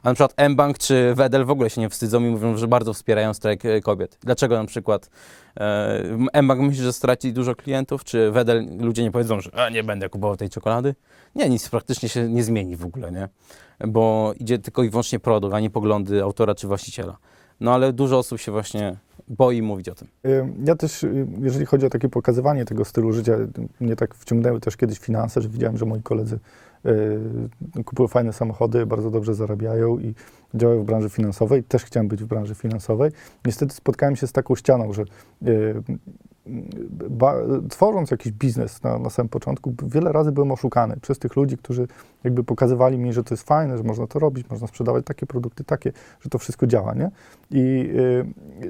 A 0.04 0.10
na 0.10 0.14
przykład 0.14 0.50
mBank 0.50 0.78
czy 0.78 1.16
Wedel 1.16 1.46
w 1.46 1.50
ogóle 1.50 1.70
się 1.70 1.82
nie 1.82 1.90
wstydzą 1.90 2.24
i 2.24 2.28
mówią, 2.28 2.58
że 2.58 2.68
bardzo 2.68 2.94
wspierają 2.94 3.34
strajk 3.34 3.66
e, 3.66 3.82
kobiet. 3.82 4.18
Dlaczego 4.22 4.58
na 4.58 4.66
przykład 4.66 5.10
e, 5.60 6.42
mBank 6.42 6.62
myśli, 6.62 6.84
że 6.84 6.94
straci 6.94 7.34
dużo 7.34 7.56
klientów, 7.56 8.04
czy 8.04 8.32
Wedel 8.32 8.68
ludzie 8.80 9.04
nie 9.04 9.12
powiedzą, 9.12 9.42
że 9.42 9.52
nie 9.72 9.84
będę 9.84 10.10
kupował 10.10 10.38
tej 10.38 10.50
czekolady? 10.50 10.96
Nie, 11.36 11.50
nic 11.50 11.70
praktycznie 11.70 12.10
się 12.10 12.30
nie 12.30 12.44
zmieni 12.44 12.76
w 12.76 12.86
ogóle, 12.86 13.12
nie? 13.12 13.30
Bo 13.88 14.34
idzie 14.40 14.60
tylko 14.60 14.84
i 14.84 14.90
wyłącznie 14.90 15.20
produkt, 15.20 15.56
a 15.56 15.60
nie 15.60 15.70
poglądy 15.70 16.24
autora 16.24 16.56
czy 16.56 16.68
właściciela. 16.68 17.18
No 17.62 17.74
ale 17.74 17.93
dużo 17.93 18.17
osób 18.17 18.39
się 18.39 18.52
właśnie 18.52 18.97
boi 19.28 19.62
mówić 19.62 19.89
o 19.89 19.95
tym. 19.95 20.08
Ja 20.65 20.76
też, 20.76 21.04
y, 21.04 21.28
jeżeli 21.41 21.65
chodzi 21.65 21.86
o 21.86 21.89
takie 21.89 22.10
pokazywanie 22.10 22.65
tego 22.65 22.86
stylu 22.86 23.13
życia, 23.13 23.38
mnie 23.80 23.95
tak 23.95 24.15
wciągnęły 24.15 24.60
też 24.60 24.78
kiedyś 24.78 25.00
finanse, 25.00 25.41
że 25.41 25.50
widziałem, 25.50 25.78
że 25.78 25.86
moi 25.86 26.02
koledzy 26.02 26.39
y, 26.86 27.84
kupują 27.84 28.08
fajne 28.08 28.34
samochody, 28.34 28.86
bardzo 28.86 29.12
dobrze 29.12 29.34
zarabiają 29.34 30.00
i 30.00 30.13
działają 30.54 30.82
w 30.82 30.86
branży 30.86 31.10
finansowej. 31.10 31.63
Też 31.63 31.84
chciałem 31.84 32.08
być 32.08 32.24
w 32.24 32.28
branży 32.28 32.56
finansowej. 32.56 33.12
Niestety 33.45 33.76
spotkałem 33.76 34.15
się 34.15 34.28
z 34.28 34.32
taką 34.32 34.56
ścianą, 34.56 34.93
że 34.93 35.02
y, 35.47 35.84
ba, 37.10 37.36
tworząc 37.70 38.12
jakiś 38.12 38.32
biznes 38.32 38.84
na, 38.84 39.00
na 39.00 39.10
samym 39.10 39.30
początku, 39.30 39.74
wiele 39.84 40.12
razy 40.12 40.32
byłem 40.32 40.52
oszukany 40.52 40.98
przez 41.02 41.20
tych 41.20 41.36
ludzi, 41.36 41.58
którzy 41.58 41.88
jakby 42.24 42.44
pokazywali 42.44 42.98
mi, 42.98 43.14
że 43.14 43.24
to 43.24 43.34
jest 43.34 43.44
fajne, 43.44 43.78
że 43.78 43.84
można 43.84 44.08
to 44.08 44.20
robić, 44.20 44.50
można 44.50 44.68
sprzedawać 44.68 45.06
takie 45.06 45.26
produkty, 45.26 45.64
takie, 45.64 45.92
że 46.22 46.30
to 46.30 46.38
wszystko 46.38 46.68
działa, 46.68 46.94
nie? 46.94 47.12
I 47.52 47.90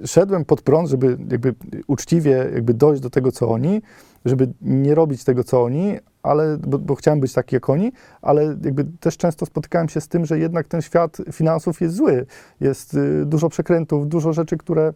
y, 0.04 0.08
szedłem 0.08 0.46
pod 0.46 0.62
prąd, 0.62 0.90
żeby 0.90 1.18
jakby 1.32 1.56
uczciwie 1.88 2.50
jakby 2.54 2.74
dojść 2.74 3.02
do 3.02 3.10
tego, 3.10 3.32
co 3.32 3.50
oni, 3.50 3.82
żeby 4.26 4.48
nie 4.62 4.96
robić 4.96 5.24
tego, 5.24 5.44
co 5.44 5.64
oni, 5.64 5.98
ale, 6.24 6.58
bo, 6.58 6.80
bo 6.80 6.96
chciałem 6.96 7.20
być 7.20 7.34
taki 7.34 7.56
jak 7.56 7.70
oni, 7.70 7.92
ale 8.22 8.44
jakby 8.44 8.86
też 9.00 9.18
często 9.18 9.46
spotykałem 9.46 9.90
się 9.90 10.02
z 10.02 10.08
tym, 10.08 10.26
że 10.26 10.40
jednak 10.40 10.68
ten 10.68 10.82
świat 10.82 11.18
finansów 11.32 11.82
jest 11.82 11.96
zły. 11.96 12.26
Jest 12.60 12.94
y, 12.94 13.26
dużo 13.26 13.50
przekrętów, 13.50 14.08
dużo 14.08 14.34
rzeczy, 14.34 14.58
które 14.58 14.94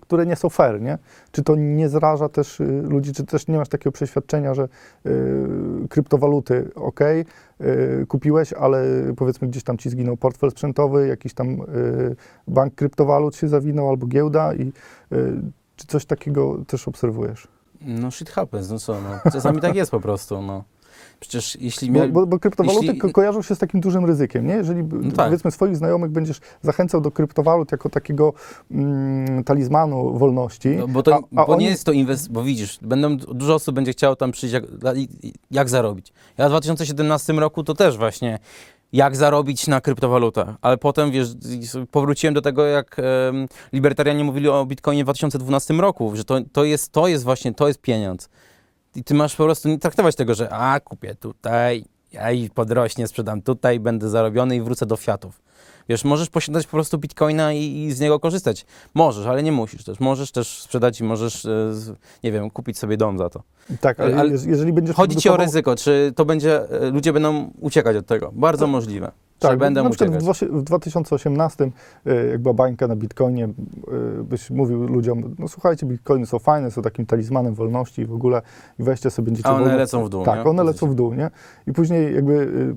które 0.00 0.26
nie 0.26 0.36
są 0.36 0.48
fair, 0.48 0.80
nie? 0.80 0.98
Czy 1.32 1.42
to 1.42 1.56
nie 1.56 1.88
zraża 1.88 2.28
też 2.28 2.60
y, 2.60 2.82
ludzi, 2.82 3.12
czy 3.12 3.24
też 3.24 3.48
nie 3.48 3.58
masz 3.58 3.68
takiego 3.68 3.92
przeświadczenia, 3.92 4.54
że 4.54 4.68
y, 5.06 5.88
kryptowaluty, 5.88 6.70
ok, 6.74 7.00
y, 7.00 8.06
kupiłeś, 8.08 8.52
ale 8.52 8.84
powiedzmy 9.16 9.48
gdzieś 9.48 9.62
tam 9.62 9.78
ci 9.78 9.90
zginął 9.90 10.16
portfel 10.16 10.50
sprzętowy, 10.50 11.08
jakiś 11.08 11.34
tam 11.34 11.60
y, 11.60 12.16
bank 12.48 12.74
kryptowalut 12.74 13.36
się 13.36 13.48
zawinął 13.48 13.88
albo 13.88 14.06
giełda 14.06 14.54
i 14.54 14.62
y, 14.62 14.72
czy 15.76 15.86
coś 15.86 16.06
takiego 16.06 16.58
też 16.66 16.88
obserwujesz? 16.88 17.48
No 17.80 18.10
shit 18.10 18.30
happens, 18.30 18.70
no 18.70 18.78
co, 18.78 19.00
no. 19.00 19.30
Czasami 19.32 19.60
tak 19.60 19.74
jest 19.74 19.90
po 19.90 20.00
prostu, 20.00 20.42
no. 20.42 20.64
Przecież 21.20 21.56
jeśli 21.60 21.90
Bo, 21.90 21.98
miał... 21.98 22.08
bo, 22.08 22.26
bo 22.26 22.38
kryptowaluty 22.38 22.86
jeśli- 22.86 23.00
ko- 23.00 23.10
kojarzą 23.10 23.42
się 23.42 23.54
z 23.54 23.58
takim 23.58 23.80
dużym 23.80 24.04
ryzykiem, 24.04 24.46
nie? 24.46 24.54
Jeżeli 24.54 24.82
No 24.82 25.12
tak. 25.12 25.26
powiedzmy 25.26 25.50
swoich 25.50 25.76
znajomych 25.76 26.10
będziesz 26.10 26.40
zachęcał 26.62 27.00
do 27.00 27.10
kryptowalut 27.10 27.72
jako 27.72 27.88
takiego 27.88 28.32
mm, 28.70 29.44
talizmanu 29.44 30.18
wolności, 30.18 30.68
No, 30.68 30.88
bo 30.88 31.02
to, 31.02 31.14
a, 31.14 31.16
a 31.16 31.46
bo 31.46 31.46
oni 31.46 31.64
nie 31.64 31.70
jest 31.70 31.84
to 31.84 31.92
inwest, 31.92 32.32
bo 32.32 32.42
widzisz, 32.42 32.78
będą, 32.82 33.16
dużo 33.16 33.54
osób 33.54 33.74
będzie 33.74 33.92
chciało 33.92 34.16
tam 34.16 34.32
przyjść, 34.32 34.52
jak, 34.54 34.64
jak 35.50 35.68
zarobić. 35.68 36.12
Ja 36.38 36.46
w 36.46 36.50
2017 36.50 37.32
roku 37.32 37.64
to 37.64 37.74
też 37.74 37.96
właśnie, 37.98 38.38
jak 38.92 39.16
zarobić 39.16 39.66
na 39.66 39.80
kryptowalutach, 39.80 40.54
ale 40.62 40.76
potem, 40.76 41.10
wiesz, 41.10 41.28
powróciłem 41.90 42.34
do 42.34 42.42
tego, 42.42 42.64
jak 42.66 42.96
em, 42.98 43.04
libertarianie 43.72 44.24
mówili 44.24 44.48
o 44.48 44.66
Bitcoinie 44.66 45.02
w 45.02 45.06
2012 45.06 45.74
roku, 45.74 46.16
że 46.16 46.24
to, 46.24 46.38
to, 46.52 46.64
jest, 46.64 46.92
to 46.92 47.06
jest 47.06 47.24
właśnie, 47.24 47.54
to 47.54 47.68
jest 47.68 47.80
pieniądz. 47.80 48.28
I 48.96 49.04
ty 49.04 49.14
masz 49.14 49.36
po 49.36 49.44
prostu 49.44 49.68
nie 49.68 49.78
traktować 49.78 50.16
tego, 50.16 50.34
że 50.34 50.50
a, 50.52 50.80
kupię 50.80 51.14
tutaj, 51.14 51.84
ja 52.12 52.32
i 52.32 52.50
podrośnie, 52.50 53.06
sprzedam 53.06 53.42
tutaj, 53.42 53.80
będę 53.80 54.08
zarobiony 54.08 54.56
i 54.56 54.60
wrócę 54.62 54.86
do 54.86 54.96
fiatów. 54.96 55.40
Wiesz, 55.88 56.04
możesz 56.04 56.30
posiadać 56.30 56.66
po 56.66 56.70
prostu 56.70 56.98
bitcoina 56.98 57.52
i, 57.52 57.76
i 57.84 57.92
z 57.92 58.00
niego 58.00 58.20
korzystać. 58.20 58.66
Możesz, 58.94 59.26
ale 59.26 59.42
nie 59.42 59.52
musisz 59.52 59.84
też. 59.84 60.00
Możesz 60.00 60.32
też 60.32 60.60
sprzedać 60.62 61.00
i 61.00 61.04
możesz, 61.04 61.44
e, 61.44 61.72
nie 62.24 62.32
wiem, 62.32 62.50
kupić 62.50 62.78
sobie 62.78 62.96
dom 62.96 63.18
za 63.18 63.30
to. 63.30 63.42
Tak, 63.80 64.00
ale, 64.00 64.16
Ale- 64.16 64.30
jeż- 64.30 64.48
jeżeli 64.48 64.72
będziesz 64.72 64.96
Chodzi 64.96 65.16
ci 65.16 65.28
o 65.28 65.36
ryzyko, 65.36 65.76
czy 65.76 66.12
to 66.16 66.24
będzie, 66.24 66.70
e, 66.70 66.90
ludzie 66.90 67.12
będą 67.12 67.50
uciekać 67.60 67.96
od 67.96 68.06
tego. 68.06 68.30
Bardzo 68.34 68.66
możliwe. 68.66 69.12
Tak, 69.48 69.52
że 69.52 69.56
będą 69.58 69.84
na 69.84 69.90
przykład 69.90 70.10
w, 70.10 70.28
uciekać. 70.28 70.38
dwa- 70.50 70.58
w 70.58 70.62
2018, 70.62 71.64
y, 72.06 72.28
jak 72.30 72.42
była 72.42 72.54
bańka 72.54 72.86
na 72.88 72.96
Bitcoinie, 72.96 73.44
y, 74.20 74.24
byś 74.24 74.50
mówił 74.50 74.86
ludziom, 74.86 75.34
no 75.38 75.48
słuchajcie, 75.48 75.86
Bitcoiny 75.86 76.26
są 76.26 76.38
fajne, 76.38 76.70
są 76.70 76.82
takim 76.82 77.06
talizmanem 77.06 77.54
wolności 77.54 78.02
i 78.02 78.06
w 78.06 78.12
ogóle 78.14 78.42
i 78.78 78.82
weźcie 78.82 79.10
sobie, 79.10 79.26
będziecie 79.26 79.48
A 79.48 79.52
one 79.54 79.64
wolno- 79.64 79.76
lecą 79.76 80.04
w 80.04 80.08
dół, 80.08 80.24
Tak, 80.24 80.44
nie? 80.44 80.50
one 80.50 80.64
lecą 80.64 80.86
w 80.90 80.94
dół, 80.94 81.14
nie? 81.14 81.30
I 81.66 81.72
później 81.72 82.14
jakby 82.14 82.32
y, 82.32 82.74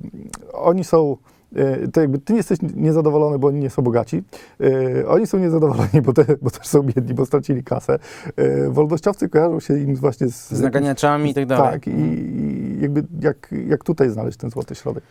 oni 0.54 0.84
są, 0.84 1.18
y, 1.58 1.88
to 1.94 2.02
jakby 2.02 2.20
ty 2.20 2.34
nie 2.34 2.38
jesteś 2.38 2.60
niezadowolony, 2.76 3.40
bo 3.40 3.48
oni 3.48 3.60
nie 3.60 3.70
są 3.70 3.82
bogaci, 3.82 4.24
y, 4.62 5.08
oni 5.08 5.28
są 5.28 5.38
niezadowoleni, 5.38 6.02
bo, 6.06 6.14
te, 6.14 6.26
bo 6.42 6.50
też 6.50 6.68
są 6.68 6.84
biedni, 6.84 7.14
bo 7.14 7.26
stracili 7.26 7.64
kasę. 7.64 8.00
Y, 8.40 8.70
wolnościowcy 8.70 9.30
kojarzą 9.30 9.60
się 9.60 9.80
im 9.80 9.96
właśnie 9.96 10.28
z... 10.28 10.52
Z 10.52 10.62
naganiaczami 10.62 11.30
i 11.30 11.34
tak 11.34 11.46
dalej. 11.46 11.72
Tak, 11.72 11.88
i, 11.88 11.92
i 11.92 12.82
jakby 12.82 13.04
jak, 13.22 13.50
jak 13.68 13.84
tutaj 13.84 14.10
znaleźć 14.10 14.38
ten 14.38 14.50
złoty 14.50 14.76
środek. 14.76 15.04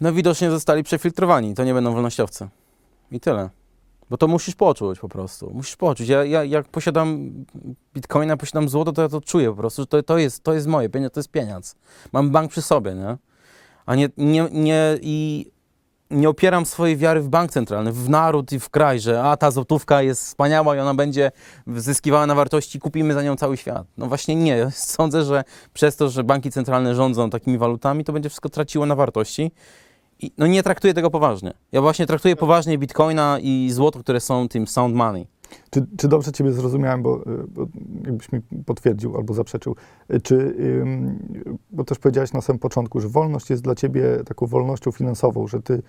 No 0.00 0.12
widocznie 0.12 0.50
zostali 0.50 0.82
przefiltrowani, 0.82 1.54
to 1.54 1.64
nie 1.64 1.74
będą 1.74 1.92
wolnościowcy. 1.92 2.48
I 3.10 3.20
tyle. 3.20 3.50
Bo 4.10 4.16
to 4.16 4.28
musisz 4.28 4.54
poczuć 4.54 4.98
po 4.98 5.08
prostu. 5.08 5.50
Musisz 5.54 5.76
poczuć. 5.76 6.08
Ja, 6.08 6.24
ja 6.24 6.44
jak 6.44 6.68
posiadam 6.68 7.30
bitcoina, 7.94 8.36
posiadam 8.36 8.68
złoto, 8.68 8.92
to 8.92 9.02
ja 9.02 9.08
to 9.08 9.20
czuję 9.20 9.50
po 9.50 9.56
prostu, 9.56 9.82
że 9.82 9.86
to, 9.86 10.02
to, 10.02 10.18
jest, 10.18 10.42
to 10.42 10.54
jest 10.54 10.66
moje, 10.66 10.88
pieniądze, 10.88 11.10
to 11.10 11.20
jest 11.20 11.30
pieniądz. 11.30 11.74
Mam 12.12 12.30
bank 12.30 12.50
przy 12.50 12.62
sobie, 12.62 12.94
nie? 12.94 13.16
A 13.86 13.94
nie, 13.94 14.08
nie, 14.16 14.48
nie, 14.52 14.98
i 15.00 15.46
nie 16.10 16.28
opieram 16.28 16.66
swojej 16.66 16.96
wiary 16.96 17.20
w 17.20 17.28
bank 17.28 17.50
centralny, 17.50 17.92
w 17.92 18.08
naród 18.08 18.52
i 18.52 18.60
w 18.60 18.70
kraj, 18.70 19.00
że 19.00 19.22
a 19.22 19.36
ta 19.36 19.50
złotówka 19.50 20.02
jest 20.02 20.24
wspaniała 20.24 20.76
i 20.76 20.78
ona 20.78 20.94
będzie 20.94 21.32
zyskiwała 21.76 22.26
na 22.26 22.34
wartości, 22.34 22.78
kupimy 22.80 23.14
za 23.14 23.22
nią 23.22 23.36
cały 23.36 23.56
świat. 23.56 23.86
No 23.96 24.06
właśnie 24.06 24.36
nie. 24.36 24.70
Sądzę, 24.70 25.24
że 25.24 25.44
przez 25.72 25.96
to, 25.96 26.08
że 26.08 26.24
banki 26.24 26.50
centralne 26.50 26.94
rządzą 26.94 27.30
takimi 27.30 27.58
walutami, 27.58 28.04
to 28.04 28.12
będzie 28.12 28.28
wszystko 28.28 28.48
traciło 28.48 28.86
na 28.86 28.94
wartości. 28.94 29.50
No 30.38 30.46
nie 30.46 30.62
traktuję 30.62 30.94
tego 30.94 31.10
poważnie. 31.10 31.52
Ja 31.72 31.80
właśnie 31.80 32.06
traktuję 32.06 32.36
poważnie 32.36 32.78
bitcoina 32.78 33.38
i 33.42 33.70
złoto, 33.70 33.98
które 33.98 34.20
są 34.20 34.48
tym 34.48 34.66
sound 34.66 34.94
money. 34.94 35.26
Czy, 35.70 35.86
czy 35.96 36.08
dobrze 36.08 36.32
Ciebie 36.32 36.52
zrozumiałem, 36.52 37.02
bo, 37.02 37.20
y, 37.20 37.46
bo 37.48 37.66
jakbyś 38.06 38.32
mi 38.32 38.40
potwierdził 38.66 39.16
albo 39.16 39.34
zaprzeczył, 39.34 39.76
y, 40.14 40.20
czy, 40.20 40.56
bo 41.70 41.84
też 41.84 41.98
powiedziałeś 41.98 42.32
na 42.32 42.40
samym 42.40 42.58
początku, 42.58 43.00
że 43.00 43.08
wolność 43.08 43.50
jest 43.50 43.62
dla 43.62 43.74
Ciebie 43.74 44.02
taką 44.26 44.46
wolnością 44.46 44.92
finansową, 44.92 45.46
że 45.46 45.62
Ty 45.62 45.82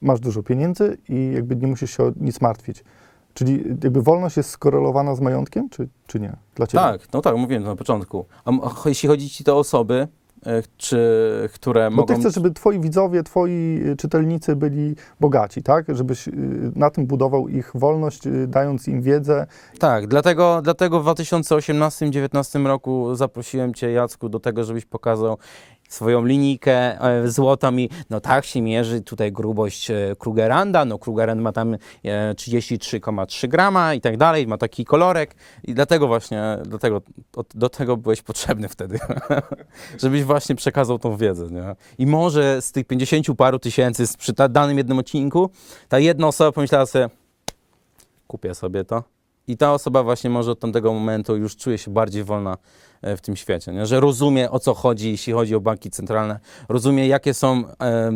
masz 0.00 0.20
dużo 0.20 0.42
pieniędzy 0.42 0.98
i 1.08 1.30
jakby 1.34 1.56
nie 1.56 1.66
musisz 1.66 1.96
się 1.96 2.04
o 2.04 2.12
nic 2.20 2.40
martwić. 2.40 2.84
Czyli 3.34 3.64
jakby 3.68 4.02
wolność 4.02 4.36
jest 4.36 4.50
skorelowana 4.50 5.14
z 5.14 5.20
majątkiem, 5.20 5.68
czy, 5.68 5.88
czy 6.06 6.20
nie? 6.20 6.36
Dla 6.54 6.66
Ciebie? 6.66 6.84
Tak, 6.84 7.12
no 7.12 7.20
tak, 7.20 7.36
mówiłem 7.36 7.62
na 7.62 7.76
początku. 7.76 8.24
A 8.44 8.88
jeśli 8.88 9.08
chodzi 9.08 9.30
ci 9.30 9.50
o 9.50 9.58
osoby, 9.58 10.08
czy, 10.76 10.98
które 11.54 11.90
Bo 11.90 11.96
mogą... 11.96 12.14
Ty 12.14 12.20
chcesz, 12.20 12.34
żeby 12.34 12.50
Twoi 12.50 12.80
widzowie, 12.80 13.22
Twoi 13.22 13.82
y, 13.86 13.96
czytelnicy 13.96 14.56
byli 14.56 14.96
bogaci, 15.20 15.62
tak? 15.62 15.96
Żebyś 15.96 16.28
y, 16.28 16.32
na 16.76 16.90
tym 16.90 17.06
budował 17.06 17.48
ich 17.48 17.70
wolność, 17.74 18.26
y, 18.26 18.46
dając 18.46 18.88
im 18.88 19.02
wiedzę. 19.02 19.46
Tak, 19.78 20.06
dlatego, 20.06 20.62
dlatego 20.62 21.00
w 21.00 21.06
2018-2019 21.06 22.66
roku 22.66 23.14
zaprosiłem 23.14 23.74
Cię, 23.74 23.90
Jacku, 23.90 24.28
do 24.28 24.40
tego, 24.40 24.64
żebyś 24.64 24.84
pokazał 24.84 25.38
swoją 25.92 26.24
linijkę 26.24 27.00
e, 27.00 27.28
złota 27.28 27.70
mi, 27.70 27.88
no 28.10 28.20
tak 28.20 28.44
się 28.44 28.62
mierzy 28.62 29.00
tutaj 29.00 29.32
grubość 29.32 29.90
e, 29.90 30.16
Krugeranda, 30.18 30.84
no 30.84 30.98
Krugerand 30.98 31.40
ma 31.40 31.52
tam 31.52 31.74
e, 31.74 31.78
33,3 32.34 33.48
grama 33.48 33.94
i 33.94 34.00
tak 34.00 34.16
dalej, 34.16 34.46
ma 34.46 34.58
taki 34.58 34.84
kolorek 34.84 35.34
i 35.64 35.74
dlatego 35.74 36.06
właśnie, 36.06 36.58
dlatego, 36.64 37.02
do 37.54 37.68
tego 37.68 37.96
byłeś 37.96 38.22
potrzebny 38.22 38.68
wtedy, 38.68 38.98
żebyś 40.02 40.24
właśnie 40.24 40.54
przekazał 40.54 40.98
tą 40.98 41.16
wiedzę, 41.16 41.50
nie? 41.50 41.76
I 41.98 42.06
może 42.06 42.62
z 42.62 42.72
tych 42.72 42.86
50 42.86 43.26
paru 43.36 43.58
tysięcy 43.58 44.04
przy 44.18 44.32
danym 44.50 44.78
jednym 44.78 44.98
odcinku, 44.98 45.50
ta 45.88 45.98
jedna 45.98 46.26
osoba 46.26 46.52
pomyślała 46.52 46.86
sobie, 46.86 47.08
kupię 48.26 48.54
sobie 48.54 48.84
to. 48.84 49.02
I 49.46 49.56
ta 49.56 49.72
osoba 49.72 50.02
właśnie 50.02 50.30
może 50.30 50.50
od 50.50 50.60
tamtego 50.60 50.92
momentu 50.92 51.36
już 51.36 51.56
czuje 51.56 51.78
się 51.78 51.90
bardziej 51.90 52.24
wolna 52.24 52.52
e, 52.52 52.56
w 53.02 53.20
tym 53.20 53.36
świecie, 53.36 53.72
nie? 53.72 53.86
że 53.86 54.00
rozumie 54.00 54.50
o 54.50 54.58
co 54.58 54.74
chodzi, 54.74 55.10
jeśli 55.10 55.32
chodzi 55.32 55.54
o 55.54 55.60
banki 55.60 55.90
centralne, 55.90 56.40
rozumie 56.68 57.06
jakie 57.06 57.34
są 57.34 57.64
e, 57.66 57.84
e, 57.84 58.12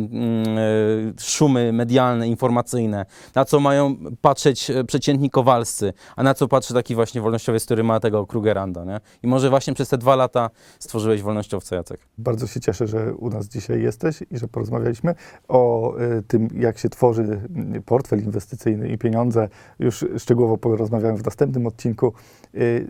szumy 1.19 1.73
medialne, 1.73 2.27
informacyjne, 2.27 3.05
na 3.35 3.45
co 3.45 3.59
mają 3.59 3.95
patrzeć 4.21 4.69
e, 4.69 4.83
przeciętni 4.83 5.29
kowalscy, 5.29 5.93
a 6.15 6.23
na 6.23 6.33
co 6.33 6.47
patrzy 6.47 6.73
taki 6.73 6.95
właśnie 6.95 7.21
wolnościowiec, 7.21 7.65
który 7.65 7.83
ma 7.83 7.99
tego 7.99 8.25
Krugeranda. 8.25 8.85
Nie? 8.85 8.99
I 9.23 9.27
może 9.27 9.49
właśnie 9.49 9.73
przez 9.73 9.89
te 9.89 9.97
dwa 9.97 10.15
lata 10.15 10.49
stworzyłeś 10.79 11.21
wolnościowca, 11.21 11.75
Jacek. 11.75 11.99
Bardzo 12.17 12.47
się 12.47 12.59
cieszę, 12.59 12.87
że 12.87 13.13
u 13.13 13.29
nas 13.29 13.47
dzisiaj 13.47 13.81
jesteś 13.81 14.23
i 14.31 14.37
że 14.37 14.47
porozmawialiśmy 14.47 15.15
o 15.47 15.93
y, 15.97 16.23
tym, 16.23 16.47
jak 16.55 16.77
się 16.77 16.89
tworzy 16.89 17.41
portfel 17.85 18.23
inwestycyjny 18.23 18.89
i 18.89 18.97
pieniądze. 18.97 19.49
Już 19.79 20.05
szczegółowo 20.17 20.57
porozmawiamy 20.57 21.17
w 21.17 21.25
następnym 21.25 21.67
odcinku. 21.67 22.13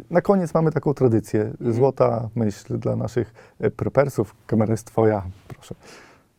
Na 0.09 0.21
koniec 0.21 0.53
mamy 0.53 0.71
taką 0.71 0.93
tradycję. 0.93 1.53
Złota 1.87 2.29
myśl 2.35 2.79
dla 2.79 2.95
naszych 2.95 3.33
y, 3.65 3.71
prepersów. 3.71 4.35
Kamera 4.47 4.71
jest 4.71 4.87
twoja, 4.87 5.23
proszę. 5.47 5.75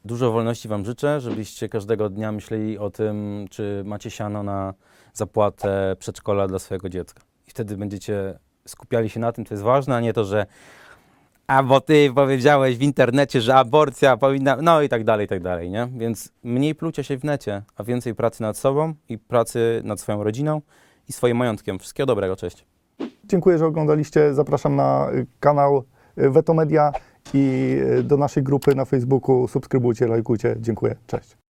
Dużo 0.04 0.32
wolności 0.32 0.68
Wam 0.68 0.84
życzę, 0.84 1.20
żebyście 1.20 1.68
każdego 1.68 2.08
dnia 2.08 2.32
myśleli 2.32 2.78
o 2.78 2.90
tym, 2.90 3.46
czy 3.50 3.82
macie 3.86 4.10
siano 4.10 4.42
na 4.42 4.74
zapłatę 5.12 5.96
przedszkola 5.98 6.48
dla 6.48 6.58
swojego 6.58 6.88
dziecka. 6.88 7.22
I 7.46 7.50
wtedy 7.50 7.76
będziecie 7.76 8.38
skupiali 8.66 9.10
się 9.10 9.20
na 9.20 9.32
tym, 9.32 9.44
co 9.44 9.54
jest 9.54 9.64
ważne, 9.64 9.96
a 9.96 10.00
nie 10.00 10.12
to, 10.12 10.24
że 10.24 10.46
a 11.46 11.62
bo 11.62 11.80
ty 11.80 12.12
powiedziałeś 12.14 12.76
w 12.76 12.82
internecie, 12.82 13.40
że 13.40 13.54
aborcja 13.54 14.16
powinna, 14.16 14.56
no 14.62 14.82
i 14.82 14.88
tak 14.88 15.04
dalej, 15.04 15.26
i 15.26 15.28
tak 15.28 15.42
dalej, 15.42 15.70
nie? 15.70 15.88
Więc 15.96 16.32
mniej 16.42 16.74
plucia 16.74 17.02
się 17.02 17.18
w 17.18 17.24
necie, 17.24 17.62
a 17.76 17.84
więcej 17.84 18.14
pracy 18.14 18.42
nad 18.42 18.56
sobą 18.56 18.94
i 19.08 19.18
pracy 19.18 19.80
nad 19.84 20.00
swoją 20.00 20.24
rodziną 20.24 20.60
i 21.08 21.12
swoim 21.12 21.36
majątkiem. 21.36 21.78
Wszystkiego 21.78 22.06
dobrego, 22.06 22.36
cześć. 22.36 22.64
Dziękuję, 23.28 23.58
że 23.58 23.66
oglądaliście. 23.66 24.34
Zapraszam 24.34 24.76
na 24.76 25.10
y, 25.14 25.26
kanał 25.40 25.84
y, 26.18 26.30
Vetomedia 26.30 26.92
i 27.34 27.76
y, 27.98 28.02
do 28.02 28.16
naszej 28.16 28.42
grupy 28.42 28.74
na 28.74 28.84
Facebooku. 28.84 29.48
Subskrybujcie, 29.48 30.06
lajkujcie. 30.06 30.56
Dziękuję. 30.60 30.96
Cześć. 31.06 31.47